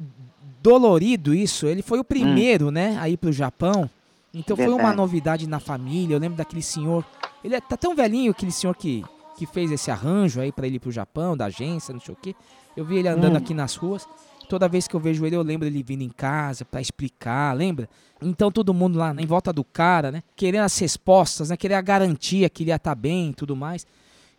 [0.63, 1.67] dolorido isso.
[1.67, 3.89] Ele foi o primeiro, né, a ir pro Japão.
[4.33, 4.97] Então foi uma Verdade.
[4.97, 6.15] novidade na família.
[6.15, 7.05] Eu lembro daquele senhor.
[7.43, 9.05] Ele é- tá tão velhinho, aquele senhor que,
[9.37, 12.19] que fez esse arranjo aí pra ele ir pro Japão, da agência, não sei o
[12.21, 12.35] quê.
[12.77, 13.39] Eu vi ele andando Hum.
[13.39, 14.07] aqui nas ruas.
[14.49, 17.89] Toda vez que eu vejo ele, eu lembro ele vindo em casa pra explicar, lembra?
[18.21, 20.23] Então todo mundo lá em volta do cara, né?
[20.37, 21.57] Querendo as respostas, né?
[21.57, 23.87] Querendo a garantia que ele ia estar bem e tudo mais.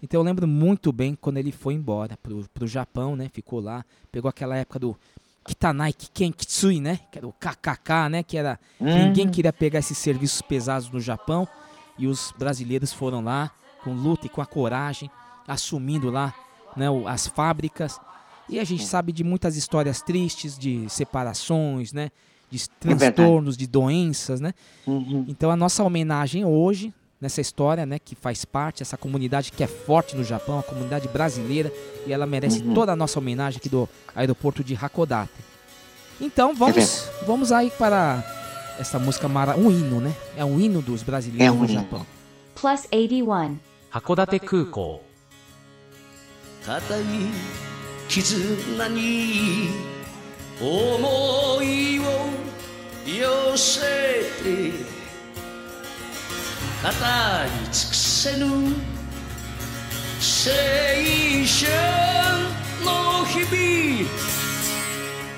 [0.06, 3.28] Então eu lembro muito bem quando ele foi embora pro, pro Japão, né?
[3.34, 4.96] Ficou lá, pegou aquela época do
[5.44, 7.00] Kitanai Kiken Kitsui, né?
[7.12, 8.22] Que era o KKK, né?
[8.22, 8.60] Que era.
[8.80, 8.86] Hum.
[8.86, 11.48] Ninguém queria pegar esses serviços pesados no Japão.
[11.98, 13.50] E os brasileiros foram lá
[13.84, 15.10] com luta e com a coragem,
[15.48, 16.36] assumindo lá
[16.78, 18.00] né, as fábricas.
[18.48, 22.12] E a gente sabe de muitas histórias tristes, de separações, né?
[22.52, 23.16] De verdade.
[23.16, 24.54] transtornos, de doenças, né?
[24.86, 25.26] Uhum.
[25.28, 26.94] Então a nossa homenagem hoje,
[27.25, 31.07] nessa história, né, que faz parte, essa comunidade que é forte no Japão, a comunidade
[31.09, 31.71] brasileira,
[32.07, 32.73] e ela merece Uhum.
[32.75, 35.31] toda a nossa homenagem aqui do aeroporto de Hakodate.
[36.21, 38.25] Então É vamos, vamos aí para
[38.79, 40.15] essa música mara, um hino, né?
[40.37, 41.75] É um hino dos brasileiros É um no hino.
[41.75, 42.07] Japão.
[42.55, 43.59] Plus 81.
[43.91, 45.01] 函館空港
[46.65, 47.03] 固い
[48.09, 49.71] 絆に
[50.61, 52.03] 思いを
[53.07, 53.81] 寄せ
[54.45, 54.94] て
[56.86, 56.96] 語り
[57.72, 58.46] 尽くせぬ。
[58.46, 58.52] 青
[61.50, 61.66] 春
[62.86, 64.08] の日々。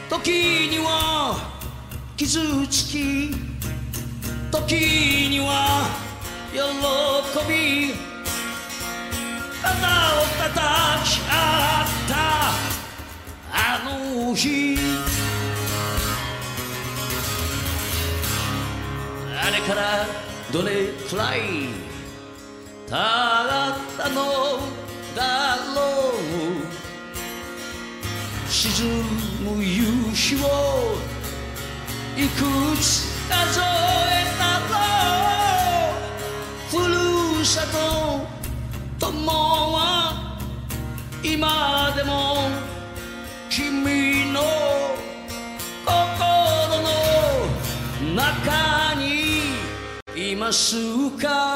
[0.09, 0.27] 時
[0.69, 1.37] には
[2.17, 3.31] 傷つき。
[4.51, 4.75] 時
[5.29, 5.87] には
[6.51, 6.59] 喜
[7.47, 7.93] び。
[9.61, 10.51] 肩を叩
[11.09, 11.31] き合
[11.85, 12.13] った。
[13.53, 14.77] あの日。
[19.41, 21.39] あれからどれくらい
[22.87, 22.93] 経っ
[23.97, 24.59] たの
[25.15, 25.81] だろ
[26.73, 26.77] う。
[28.49, 28.87] 沈
[29.43, 29.83] む夕
[30.13, 30.47] 日を
[32.15, 32.35] いく
[32.81, 33.61] つ数え
[34.39, 34.75] たろ
[35.91, 37.75] うふるさと
[38.99, 40.39] 友は
[41.21, 42.49] 今でも
[43.49, 44.41] 君の
[45.85, 45.97] 心
[46.81, 46.85] の
[48.15, 49.16] 中に
[50.31, 50.75] います
[51.17, 51.55] か。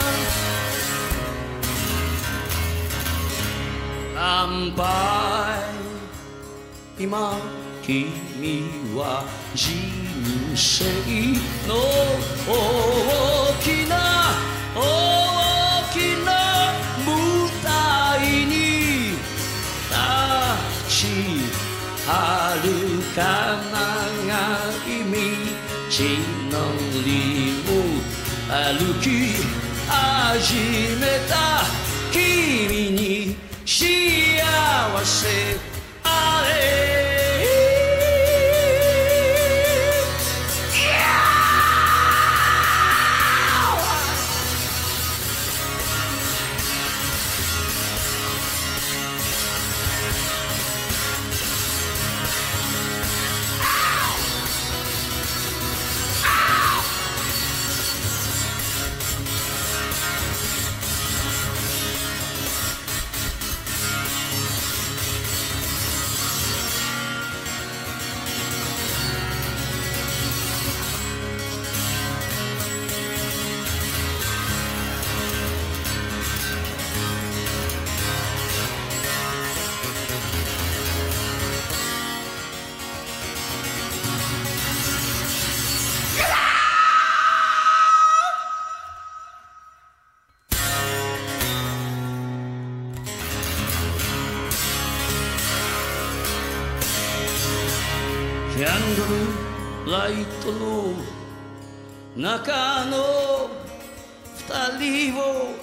[4.16, 5.72] 乾杯？
[6.98, 7.34] 今
[7.82, 8.14] 君
[8.96, 9.74] は人
[10.56, 10.86] 生
[11.68, 11.74] の
[12.48, 12.50] 大
[13.64, 13.94] きな
[14.76, 14.80] 大
[15.92, 16.30] きな
[17.04, 17.10] 舞
[17.64, 17.66] 台
[18.46, 18.54] に
[19.90, 19.96] 立
[20.88, 21.00] ち
[22.08, 22.10] は
[22.64, 22.66] る
[23.16, 23.20] か
[23.72, 23.82] 長
[24.88, 26.62] い道の
[27.04, 27.41] り。
[28.52, 29.08] 歩き
[29.88, 30.56] 始
[31.00, 31.64] めた。
[32.12, 33.86] 君に幸
[35.06, 35.30] せ
[36.04, 37.21] あれ。
[102.32, 103.50] 中の
[104.38, 105.54] 二人を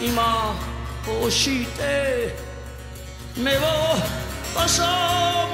[0.00, 0.54] 今
[1.04, 2.34] こうして
[3.36, 3.60] 目を
[4.54, 4.82] 細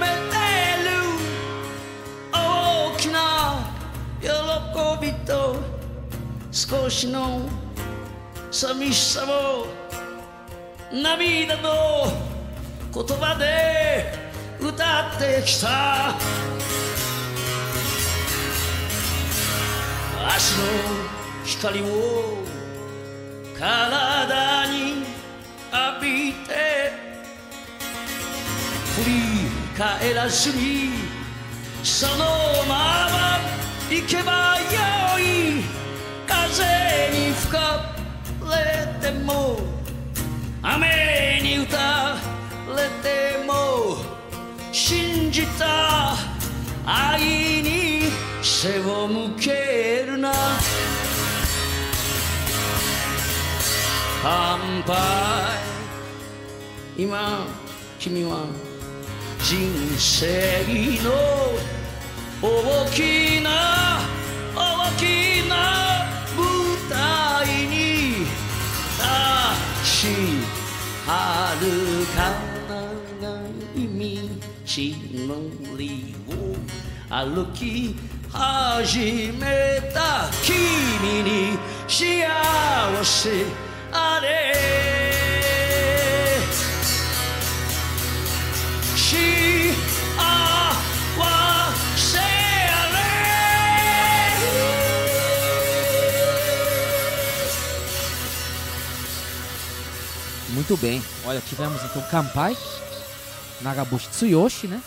[0.00, 0.36] めて
[0.84, 0.94] る。
[2.32, 3.58] 大きな
[4.20, 4.28] 喜
[5.04, 5.56] びと
[6.52, 7.48] 少しの
[8.52, 9.66] 寂しさを
[10.92, 12.06] 涙の
[12.94, 14.14] 言葉で
[14.60, 16.43] 歌ってきた。
[20.36, 20.64] 足の
[21.44, 21.84] 光を
[23.56, 25.04] 体に
[25.70, 26.90] 浴びて
[28.96, 30.90] 振り返らずに
[31.84, 32.24] その
[32.66, 33.38] まま
[33.88, 35.62] 行けばよい
[36.26, 36.64] 風
[37.12, 37.94] に吹か
[38.42, 39.60] れても
[40.62, 42.16] 雨に打た
[42.74, 42.88] れ
[43.38, 43.98] ても
[44.72, 46.16] 信じた
[46.84, 47.84] 愛に
[48.44, 50.34] 背を向けるな。
[54.22, 54.94] 乾杯。
[56.94, 57.46] 今
[57.98, 58.46] 君は
[59.42, 59.56] 人
[59.96, 60.62] 生
[61.02, 61.10] の
[62.42, 63.98] 大きな
[64.54, 65.54] 大きな
[66.36, 66.44] 舞
[66.90, 68.26] 台に
[68.90, 69.08] 立
[69.84, 70.06] ち
[71.06, 71.64] はる
[72.14, 72.18] か
[72.68, 73.40] 長
[73.74, 76.30] い道のりを
[77.08, 77.96] 歩き
[78.33, 81.57] 始めた君に
[81.87, 82.25] 幸
[83.03, 83.45] せ
[83.91, 84.53] あれ
[88.95, 89.73] 幸
[91.95, 92.99] せあれ
[100.53, 101.01] Muito bem.
[101.25, 102.57] Olha, tivemos então Kampai,
[103.61, 104.81] Nagabushi Tsuyoshi, né?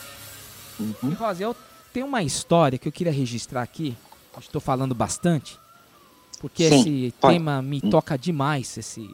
[0.81, 1.57] E Rosa, eu
[1.94, 3.96] tenho uma história que eu queria registrar aqui.
[4.40, 5.58] Estou falando bastante.
[6.40, 7.34] Porque Sim, esse pode.
[7.34, 9.10] tema me toca demais, esse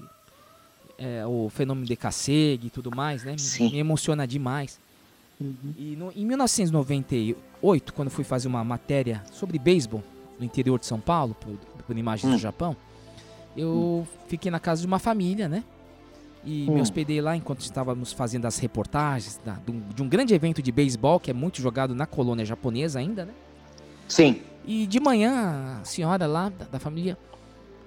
[0.97, 3.31] é, o fenômeno de Kaseg e tudo mais, né?
[3.33, 3.71] Me- Sim.
[3.71, 4.79] Me emociona demais.
[5.77, 10.03] E no- em 1998, quando fui fazer uma matéria sobre beisebol
[10.39, 11.55] no interior de São Paulo, por,
[11.85, 12.35] por Imagens Hum.
[12.35, 12.75] do Japão,
[13.55, 15.63] eu fiquei na casa de uma família, né?
[16.45, 16.81] E me Hum.
[16.81, 20.71] hospedei lá enquanto estávamos fazendo as reportagens da- de, um, de um grande evento de
[20.71, 23.33] beisebol que é muito jogado na colônia japonesa ainda, né?
[24.09, 24.41] Sim.
[24.65, 27.17] E de manhã a senhora lá da, da família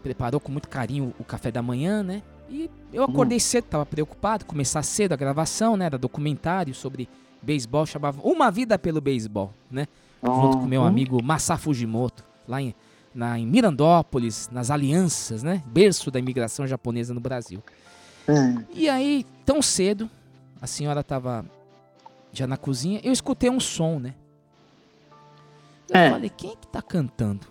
[0.02, 2.22] preparou com muito carinho o café da manhã, né?
[2.48, 5.84] E eu acordei cedo, tava preocupado, começar cedo a gravação, né?
[5.86, 7.09] Era documentário sobre
[7.42, 9.86] beisebol, chamava Uma Vida pelo Beisebol, né?
[10.22, 10.86] Junto com meu Uhum.
[10.86, 12.74] amigo Masa Fujimoto, lá em,
[13.14, 15.62] na, em Mirandópolis, nas alianças, né?
[15.66, 17.62] Berço da imigração japonesa no Brasil.
[18.29, 18.64] Hum.
[18.72, 20.11] E aí, tão cedo,
[20.61, 21.45] a senhora tava
[22.33, 24.14] já na cozinha, eu escutei um som, né?
[25.89, 26.11] Eu É.
[26.11, 27.47] falei, quem é que tá cantando?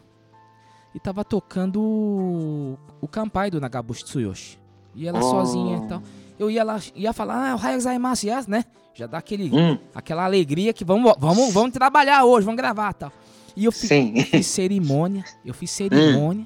[0.93, 4.59] E tava tocando o, o Kampai do Nagabushi Tsuyoshi.
[4.93, 5.23] E ela Oh.
[5.23, 6.01] sozinha e tal.
[6.37, 8.63] Eu ia lá, ia falar, ah, o Hayao Gozaimasu, yes, né?
[8.93, 9.77] Já dá aquele, Hum.
[9.93, 13.11] aquela alegria que vamos, vamos, vamos trabalhar hoje, vamos gravar e tal.
[13.55, 14.13] E eu fi- Sim.
[14.13, 14.17] Hum.
[14.19, 16.45] eu fiz cerimônia, eu fiz cerimônia.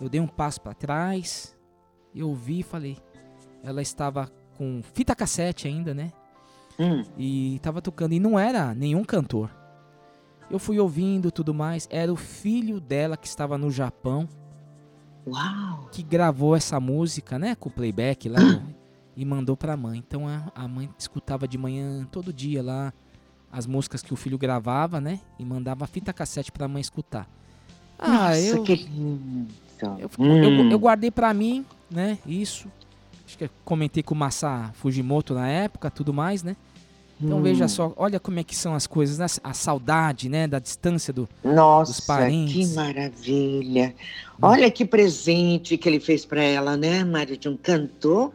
[0.00, 1.54] Eu dei um passo pra trás.
[2.14, 2.96] Eu vi e falei,
[3.64, 6.12] ela estava com fita cassete ainda, né?
[6.78, 7.02] Hum.
[7.18, 8.12] E tava tocando.
[8.12, 9.50] E não era nenhum cantor.
[10.50, 11.88] Eu fui ouvindo tudo mais.
[11.90, 14.28] Era o filho dela que estava no Japão.
[15.26, 15.88] Uau!
[15.90, 17.54] Que gravou essa música, né?
[17.54, 18.40] Com playback lá.
[18.40, 18.74] no-
[19.16, 19.98] e mandou pra mãe.
[20.04, 22.92] Então a, a mãe escutava de manhã, todo dia lá,
[23.50, 25.20] as músicas que o filho gravava, né?
[25.38, 27.28] E mandava fita cassete pra mãe escutar.
[27.96, 28.62] Ah, Nossa, eu.
[28.64, 29.46] que lindo.
[30.00, 30.36] Eu, Hum.
[30.64, 32.18] eu, eu guardei pra mim, né?
[32.26, 32.68] Isso.
[33.34, 36.54] Acho que comentei com o Masa Fujimoto na época, tudo mais, né?
[37.20, 37.42] Então Hum.
[37.42, 39.26] veja só, olha como é que são as coisas, né?
[39.42, 40.46] A saudade, né?
[40.46, 42.54] Da distância do, dos Nossa, parentes.
[42.54, 43.92] que maravilha.
[44.40, 47.36] Olha que presente que ele fez para ela, né, Mário?
[47.36, 48.32] De um cantor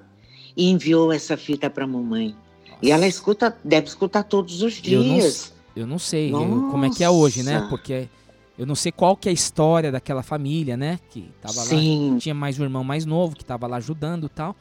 [0.55, 2.35] e enviou essa fita para a mamãe.
[2.81, 5.53] E ela escuta, deve escutar todos os Eu não, dias.
[5.77, 7.53] eu não sei eu- como é que é hoje, né?
[7.59, 7.69] Nossa.
[7.69, 8.09] Porque
[8.57, 10.99] eu não sei qual que é a história daquela família, né?
[11.09, 12.13] Que tava Sim.
[12.13, 12.19] lá.
[12.19, 14.55] Tinha mais um irmão mais novo que tava lá ajudando e tal.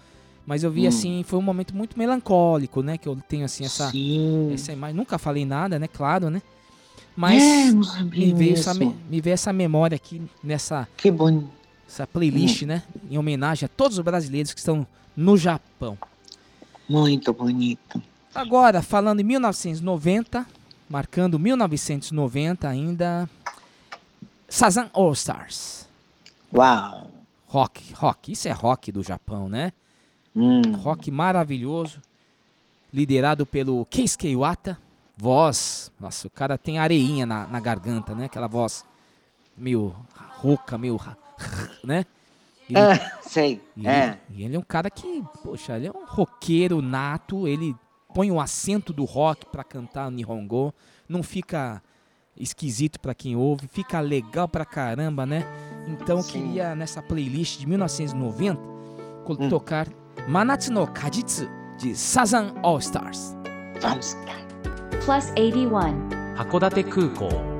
[0.48, 0.88] Mas eu vi Hum.
[0.88, 2.96] assim, foi um momento muito melancólico, né?
[2.96, 4.50] Que eu tenho assim essa, Sim.
[4.54, 4.96] essa imagem.
[4.96, 5.86] Nunca falei nada, né?
[5.86, 6.40] Claro, né?
[7.14, 11.50] Mas É, me, veio essa, me, veio essa memória aqui nessa, Que bonito.
[11.86, 12.82] essa playlist, né?
[13.10, 15.98] Em homenagem a todos os brasileiros que estão no Japão.
[16.88, 18.02] Muito bonito.
[18.34, 20.46] Agora, falando em 1990,
[20.88, 23.28] marcando 1990 ainda,
[24.48, 25.86] Sazan All Stars.
[26.54, 27.10] Uau!
[27.48, 28.32] Rock, rock.
[28.32, 29.72] Isso é rock do Japão, né?
[30.38, 30.72] Hum.
[30.76, 32.00] Rock maravilhoso.
[32.92, 34.78] Liderado pelo Keisuke Iwata.
[35.16, 35.90] Voz.
[36.00, 38.26] Nossa, o cara tem areinha na, na garganta, né?
[38.26, 38.84] Aquela voz
[39.56, 39.94] meio
[40.38, 40.98] rouca, meio.
[41.84, 42.06] né?
[42.70, 43.60] Ele- Ah, sei.
[43.76, 44.18] e É.
[44.30, 47.74] ele, e ele é um cara que, poxa, ele é um roqueiro nato, ele
[48.14, 50.72] põe o acento do rock pra cantar Nihongo,
[51.08, 51.82] não fica
[52.36, 55.44] esquisito pra quem ouve, fica legal pra caramba, né?
[55.88, 58.60] Então eu queria nessa playlist de 1990
[59.24, 59.48] col- Hum.
[59.48, 59.88] tocar
[60.28, 61.48] 真夏の果実
[61.78, 63.34] The Southern All Stars
[63.80, 64.14] Plus
[65.06, 67.57] 81函館空港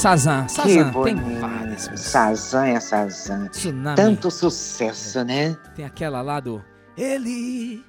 [0.00, 0.48] Sazan.
[0.48, 1.68] Sazan, tem várias.
[1.88, 2.00] músicas.
[2.00, 3.46] Sazan é Sazan.
[3.48, 3.96] Tsunami.
[3.96, 5.54] Tanto sucesso, né?
[5.76, 6.64] Tem aquela lá do
[6.96, 7.84] Eli,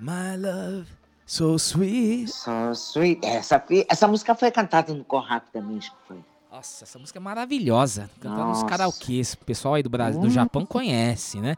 [0.00, 0.86] my love,
[1.24, 2.28] so sweet.
[2.32, 3.24] So sweet.
[3.24, 6.18] Essa, essa música foi cantada no Corraco também, acho que foi.
[6.50, 8.10] Nossa, essa música é maravilhosa.
[8.20, 9.34] Cantando nos karaokês.
[9.34, 10.30] O pessoal aí do Brasil, do Hum.
[10.30, 11.54] Japão conhece, né?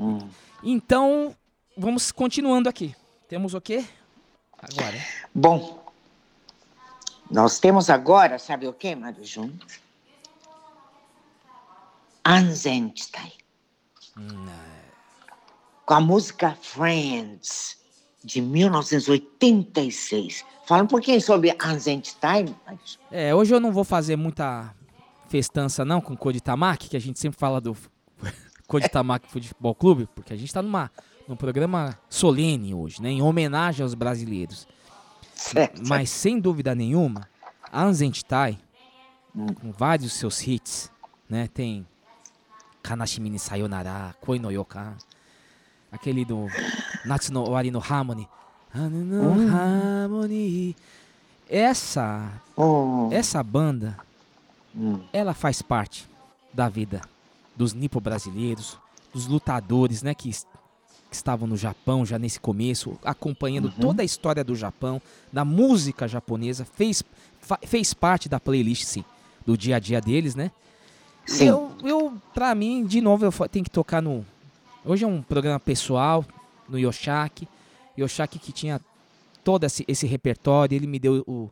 [0.00, 0.20] Hum.
[0.62, 1.34] Então,
[1.76, 2.94] vamos continuando aqui.
[3.28, 3.84] Temos o quê?
[4.58, 4.96] Agora.
[5.34, 5.81] Bom,
[7.32, 9.56] nós temos agora, sabe o que, Mário Júnior?
[12.22, 13.32] Anzenstein.
[15.86, 17.78] Com a música Friends,
[18.22, 20.44] de 1986.
[20.66, 22.54] Fala um pouquinho sobre Anzenstein.
[22.66, 23.08] Mário Júnior.
[23.10, 24.74] É, hoje eu não vou fazer muita
[25.28, 27.74] festança não com o Coditamaki, que a gente sempre fala do
[28.68, 30.90] Coditamaki Futebol Clube, porque a gente tá numa,
[31.26, 33.08] num programa solene hoje, né?
[33.08, 34.68] Em homenagem aos brasileiros.
[35.42, 35.82] Certo.
[35.86, 37.28] Mas sem dúvida nenhuma,
[37.70, 38.58] a Anzentai,
[39.34, 40.90] com vários seus hits,
[41.28, 41.48] né?
[41.52, 41.86] Tem
[42.82, 44.94] Kanashimi ni Sayonara, Koi no Yoka,
[45.90, 46.46] aquele do
[47.04, 48.28] Natsu no Owari no Harmony.
[48.74, 49.54] No Hum.
[49.54, 50.76] Harmony.
[51.48, 53.08] Essa, Oh.
[53.12, 53.98] essa banda,
[54.74, 55.00] Hum.
[55.12, 56.08] ela faz parte
[56.52, 57.02] da vida
[57.54, 58.78] dos nipo-brasileiros,
[59.12, 60.14] dos lutadores, né?
[60.14, 60.30] Que,
[61.12, 63.80] que estavam no Japão já nesse começo, acompanhando Uhum.
[63.80, 65.00] toda a história do Japão,
[65.30, 67.02] da música japonesa, fez,
[67.66, 69.04] fez parte da playlist, sim,
[69.46, 70.50] do dia a dia deles, né?
[71.26, 71.48] Sim.
[71.48, 74.24] Eu, eu, pra mim, de novo, eu tenho que tocar no.
[74.84, 76.24] Hoje é um programa pessoal,
[76.66, 77.46] no Yoshaki.
[77.96, 78.80] Yoshaki que tinha
[79.44, 81.50] todo esse, esse repertório, ele me deu o.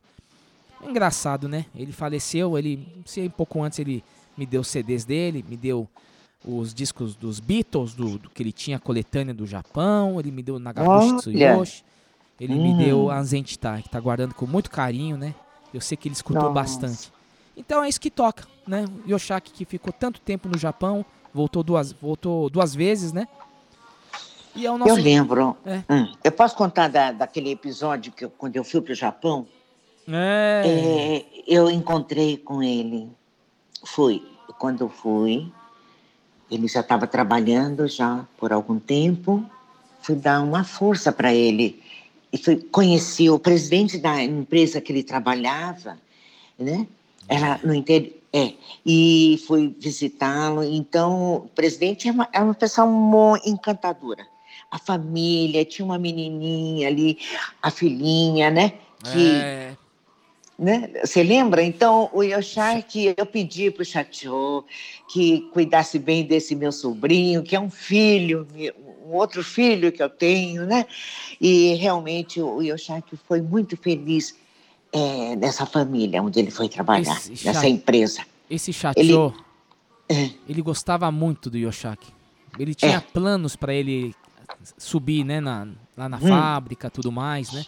[0.82, 1.66] Engraçado, né?
[1.76, 2.88] Ele faleceu, ele.
[2.96, 4.02] Não sei, um pouco antes ele
[4.36, 5.86] me deu CDs dele, me deu
[6.44, 10.42] os discos dos Beatles, do, do que ele tinha a coletânea do Japão, ele me
[10.42, 11.16] deu o Nagabushi.
[11.18, 11.84] Tsuyoshi,
[12.40, 12.76] ele me Hum.
[12.76, 15.34] deu a Anzentai, que tá guardando com muito carinho, né?
[15.72, 16.54] Eu sei que ele escutou Nossa.
[16.54, 17.12] bastante.
[17.56, 18.86] Então é isso que toca, né?
[19.06, 23.28] Yoshaki que ficou tanto tempo no Japão, voltou duas, voltou duas vezes, né?
[24.54, 24.92] E é o nosso.
[24.92, 25.56] Eu lembro.
[25.64, 25.84] É.
[25.88, 29.46] Hum, Eu posso contar da, daquele episódio que eu- quando eu fui para o Japão?
[30.08, 30.62] É.
[30.66, 33.08] É, eu encontrei com ele.
[33.84, 34.26] Fui.
[34.58, 35.52] Quando eu fui,
[36.50, 39.44] ele já estava trabalhando já por algum tempo.
[40.02, 41.80] Fui dar uma força para ele.
[42.32, 45.98] E fui, conheci o presidente da empresa que ele trabalhava,
[46.58, 46.86] né?
[47.28, 48.18] Era no interior.
[48.32, 48.52] É,
[48.86, 50.62] e fui visitá-lo.
[50.62, 54.24] Então, o presidente é uma, é uma pessoa encantadora.
[54.70, 57.18] A família, tinha uma menininha ali,
[57.60, 58.74] a filhinha, né?
[59.02, 59.76] Que, É.
[60.60, 60.90] né?
[61.02, 61.62] Você lembra?
[61.62, 64.66] Então, o Yoshaki, eu pedi para o Chateau
[65.08, 68.46] que cuidasse bem desse meu sobrinho, que é um filho,
[69.06, 70.84] um outro filho que eu tenho, né?
[71.40, 74.36] E realmente o Yoshaki foi muito feliz
[74.92, 78.22] é, nessa família onde ele foi trabalhar, Esse nessa empresa.
[78.50, 79.00] Esse Chacho,
[80.08, 80.30] É.
[80.46, 82.12] ele, gostava muito do Yoshaki.
[82.58, 83.00] Ele tinha É.
[83.00, 84.14] planos pra ele
[84.76, 86.28] subir, né, na, lá na Hum.
[86.28, 87.64] fábrica, tudo mais, né?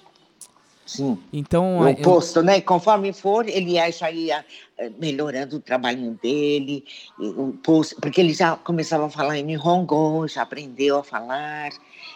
[0.84, 1.18] Sim.
[1.32, 2.60] Então, o eu- posto, né?
[2.60, 4.44] Conforme for, ele já ia
[4.78, 6.84] eh, melhorando o trabalhinho dele,
[7.18, 11.70] o posto, porque ele já começava a falar em Nihongo, já aprendeu a falar,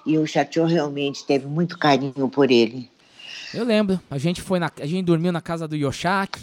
[0.04, 2.90] e o Chateau realmente teve muito carinho por ele.
[3.54, 6.40] Eu lembro, a gente foi na, a gente dormiu na casa do Yoshaki,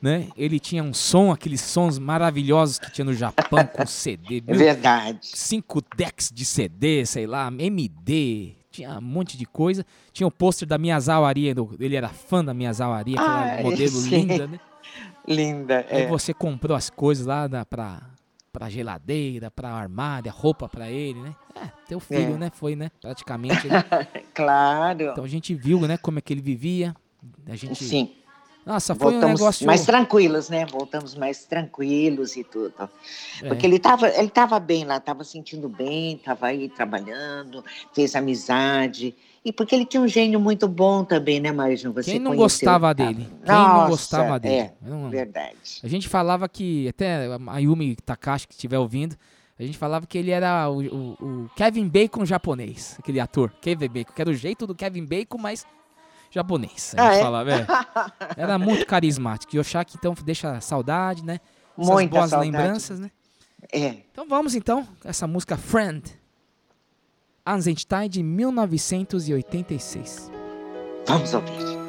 [0.00, 0.28] né?
[0.36, 5.18] Ele tinha um som, aqueles sons maravilhosos que tinha no Japão com CD, É verdade.
[5.22, 9.84] Cinco decks de CD, sei lá, MD, tinha um monte de coisa.
[10.12, 13.90] Tinha o pôster da Miyazawa Aria, ele era fã da Miyazawa Aria, aquela Ah, modelo
[13.90, 14.10] sim.
[14.10, 14.60] linda, né?
[15.26, 16.06] Linda, é.
[16.06, 18.00] você comprou as coisas lá da, pra,
[18.52, 21.34] pra geladeira, pra armário, roupa pra ele, né?
[21.54, 22.38] É, teu filho, É.
[22.38, 22.50] né?
[22.54, 22.90] Foi, né?
[23.00, 23.66] Praticamente.
[23.68, 23.84] né?
[24.34, 25.02] Claro.
[25.02, 26.94] Então a gente viu, né, como é que ele vivia.
[27.46, 27.84] A gente...
[27.84, 28.12] Sim.
[28.68, 29.66] Nossa, foi um Voltamos negócio...
[29.66, 30.66] mais tranquilos, né?
[30.66, 32.74] Voltamos mais tranquilos e tudo.
[33.42, 33.48] É.
[33.48, 37.64] Porque ele estava ele tava bem lá, estava sentindo bem, estava aí trabalhando,
[37.94, 39.14] fez amizade.
[39.42, 41.92] E porque ele tinha um gênio muito bom também, né, Marijão?
[41.94, 43.04] Você Quem não gostava tá?
[43.04, 43.26] dele?
[43.46, 44.54] Quem não Nossa, gostava dele?
[44.54, 45.80] É, não- verdade.
[45.82, 49.16] A gente falava que, até a Yumi Takashi que estiver ouvindo,
[49.58, 51.16] a gente falava que ele era o, o-
[51.46, 55.38] o Kevin Bacon japonês, aquele ator, Kevin Bacon, que era o jeito do Kevin Bacon,
[55.38, 55.64] mas
[56.30, 56.94] japonês.
[56.96, 57.22] A Ah, é?
[57.22, 57.66] falava, é.
[58.36, 59.54] Era muito carismático.
[59.56, 61.40] Yoshaki, então, deixa saudade, né?
[61.76, 62.50] Essas Muita boas saudade.
[62.50, 63.10] lembranças, né?
[63.72, 63.96] É.
[64.12, 66.02] Então vamos então, essa música Friend.
[67.46, 70.30] Anzentai de 1986.
[71.06, 71.87] Vamos ouvir.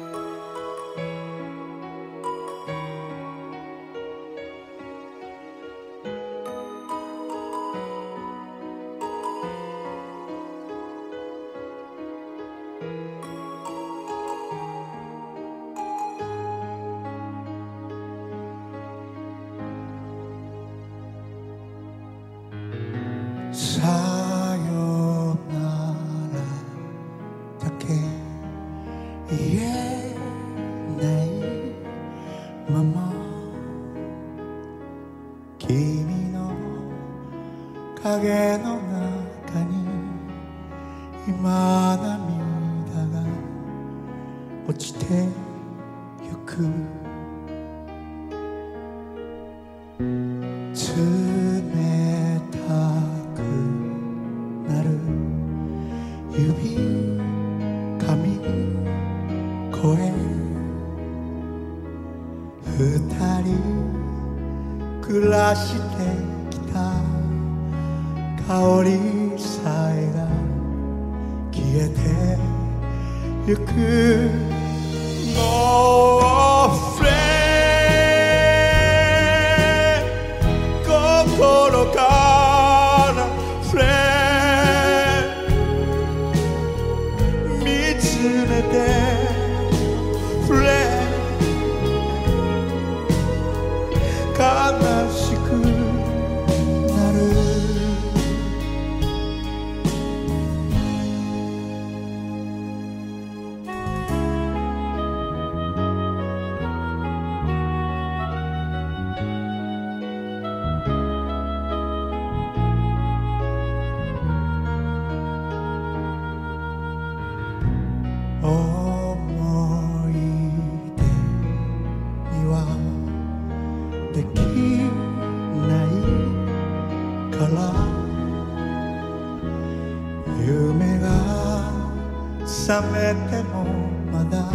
[132.82, 133.64] めても
[134.12, 134.52] まだ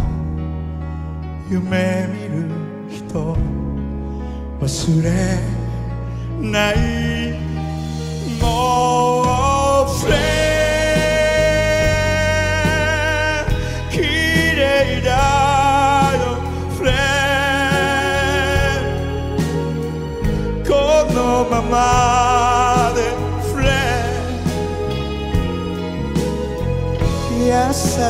[1.50, 2.50] 夢見る
[2.90, 3.36] 人
[4.60, 5.38] 忘れ
[6.50, 7.25] ない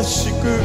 [0.05, 0.61] しく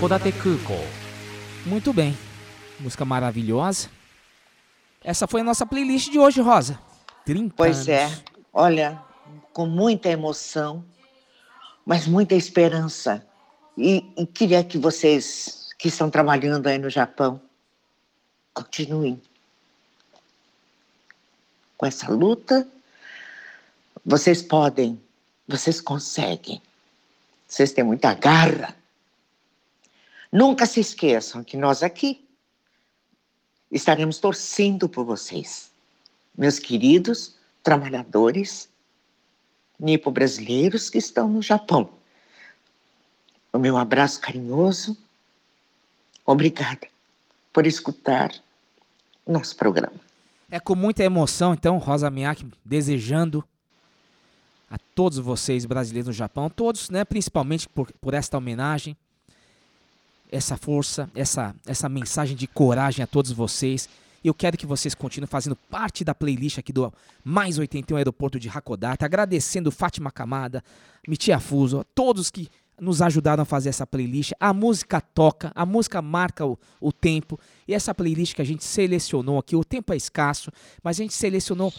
[0.00, 0.72] Kodate Kuko.
[1.66, 2.16] Muito bem.
[2.78, 3.90] Música maravilhosa.
[5.04, 6.80] Essa foi a nossa playlist de hoje, Rosa.
[7.26, 8.04] 30 Pois é.
[8.04, 8.18] anos.
[8.18, 8.24] é.
[8.50, 9.02] Olha,
[9.52, 10.82] com muita emoção,
[11.84, 13.22] mas muita esperança.
[13.76, 17.38] E, e queria que vocês que estão trabalhando aí no Japão
[18.54, 19.20] continuem
[21.76, 22.66] com essa luta.
[24.02, 24.98] Vocês podem,
[25.46, 26.62] vocês conseguem.
[27.46, 28.79] Vocês têm muita garra
[30.32, 32.24] Nunca se esqueçam que nós aqui
[33.70, 35.70] estaremos torcendo por vocês,
[36.36, 38.68] meus queridos trabalhadores
[39.78, 41.90] nipo-brasileiros que estão no Japão.
[43.52, 44.96] O meu abraço carinhoso.
[46.24, 46.86] Obrigada
[47.52, 48.32] por escutar
[49.26, 49.98] nosso programa.
[50.50, 53.44] É com muita emoção, então, Rosa Miyake desejando
[54.68, 58.96] a todos vocês brasileiros no Japão, todos, né, principalmente por, por esta homenagem,
[60.30, 63.88] essa força, essa, essa mensagem de coragem a todos vocês.
[64.22, 66.92] Eu quero que vocês continuem fazendo parte da playlist aqui do
[67.24, 70.62] Mais 81 Aeroporto de Hakodate, agradecendo Fátima Kamada,
[71.08, 74.32] Mitia Fuso, todos que nos ajudaram a fazer essa playlist.
[74.38, 77.38] A música toca, a música marca o, o tempo.
[77.66, 80.50] E essa playlist que a gente selecionou aqui, o tempo é escasso,
[80.82, 81.72] mas a gente selecionou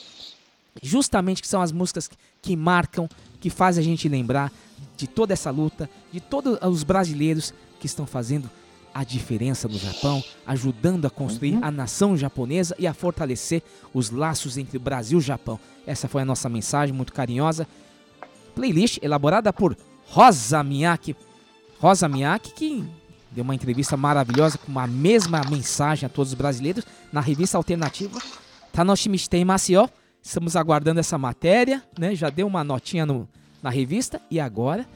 [0.81, 4.51] justamente que são as músicas que, que marcam, que fazem a gente lembrar
[4.95, 8.47] de toda essa luta, de todos os brasileiros que estão fazendo
[8.93, 13.63] a diferença no Japão, ajudando a construir a nação japonesa e a fortalecer
[13.93, 15.59] os laços entre Brasil e Japão.
[15.87, 17.67] Essa foi a nossa mensagem muito carinhosa.
[18.53, 19.75] Playlist elaborada por
[20.07, 21.15] Rosa Miyake.
[21.79, 22.85] Rosa Miyake que
[23.31, 28.21] deu uma entrevista maravilhosa com a mesma mensagem a todos os brasileiros na revista alternativa
[28.71, 29.89] Tanoshimi Shiteimasu yo.
[30.23, 32.13] Estamos aguardando essa matéria, né?
[32.13, 33.27] Já deu uma notinha no,
[33.63, 34.87] na revista e agora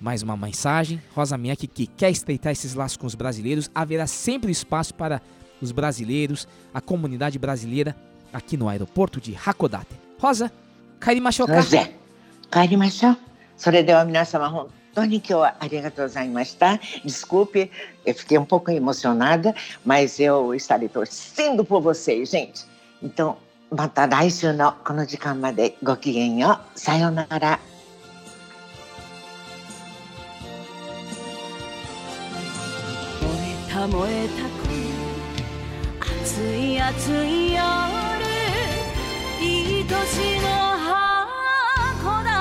[0.00, 1.00] mais uma mensagem.
[1.14, 3.70] Rosa Miyake que quer estreitar esses laços com os brasileiros.
[3.74, 5.22] Haverá sempre espaço para
[5.60, 7.96] os brasileiros, a comunidade brasileira
[8.32, 9.94] aqui no aeroporto de Hakodate.
[10.18, 10.52] Rosa,
[11.00, 11.62] kairimashou ka?
[11.62, 11.96] それで
[12.50, 13.18] 帰りましょう
[13.56, 17.70] それでは皆様本当に今日はありがとうございました desculpe
[18.04, 19.54] eu fiquei um pouco emocionada
[19.84, 22.64] mas eu estarei torcendo por vocês gente
[23.02, 23.38] então
[23.70, 27.58] また来週のこの時間までごきげんようさようなら
[33.91, 34.79] 燃えた恋
[35.99, 37.91] 熱い熱い夜愛
[40.07, 40.47] しの
[40.79, 42.31] 函館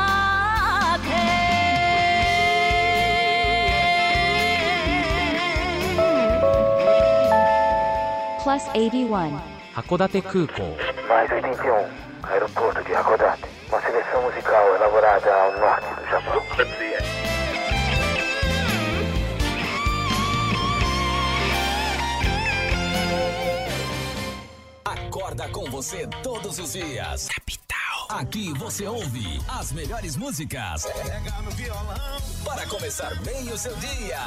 [8.44, 9.34] Plus 81.
[9.74, 10.62] 函館空港
[25.30, 27.28] Acorda com você todos os dias.
[27.28, 28.06] Capital.
[28.08, 30.82] Aqui você ouve as melhores músicas.
[30.82, 32.20] Pega no violão.
[32.44, 34.18] Para começar bem o seu dia.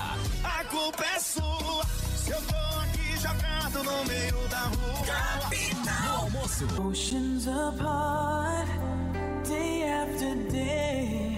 [0.45, 1.83] A culpa é sua
[2.15, 5.05] se eu tô aqui jogado no meio da rua.
[5.05, 6.03] Capital.
[6.05, 6.81] No almoço.
[6.81, 8.69] Oceans apart,
[9.45, 11.37] day after day.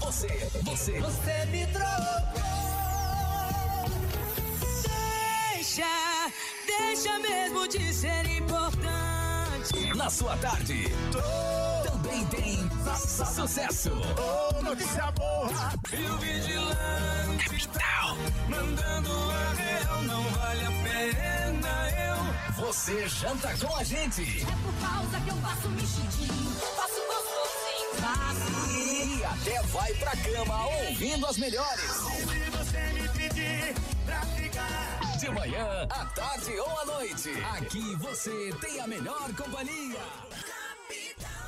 [0.00, 0.98] Você, você.
[0.98, 2.10] Você me trocou.
[5.54, 6.09] Deixa,
[6.80, 9.94] deixa mesmo de ser importante.
[9.94, 10.88] Na sua tarde.
[11.84, 12.70] Também tem
[13.36, 13.90] sucesso.
[14.18, 15.50] Oh, notícia boa.
[15.92, 18.16] E o vigilante Capital.
[18.48, 20.02] mandando a real.
[20.02, 21.72] Não vale a pena
[22.08, 22.64] eu.
[22.64, 24.22] Você janta com a gente.
[24.42, 26.50] É por causa que eu faço mexidinho.
[26.76, 27.90] Faço gostosinho.
[28.00, 28.50] Faço.
[28.72, 31.90] E até vai pra cama ouvindo as melhores.
[31.90, 33.74] Se você me pedir
[34.06, 34.89] pra ficar.
[35.20, 37.30] De manhã, à tarde ou à noite.
[37.58, 40.00] Aqui você tem a melhor companhia.
[40.30, 41.39] Capital.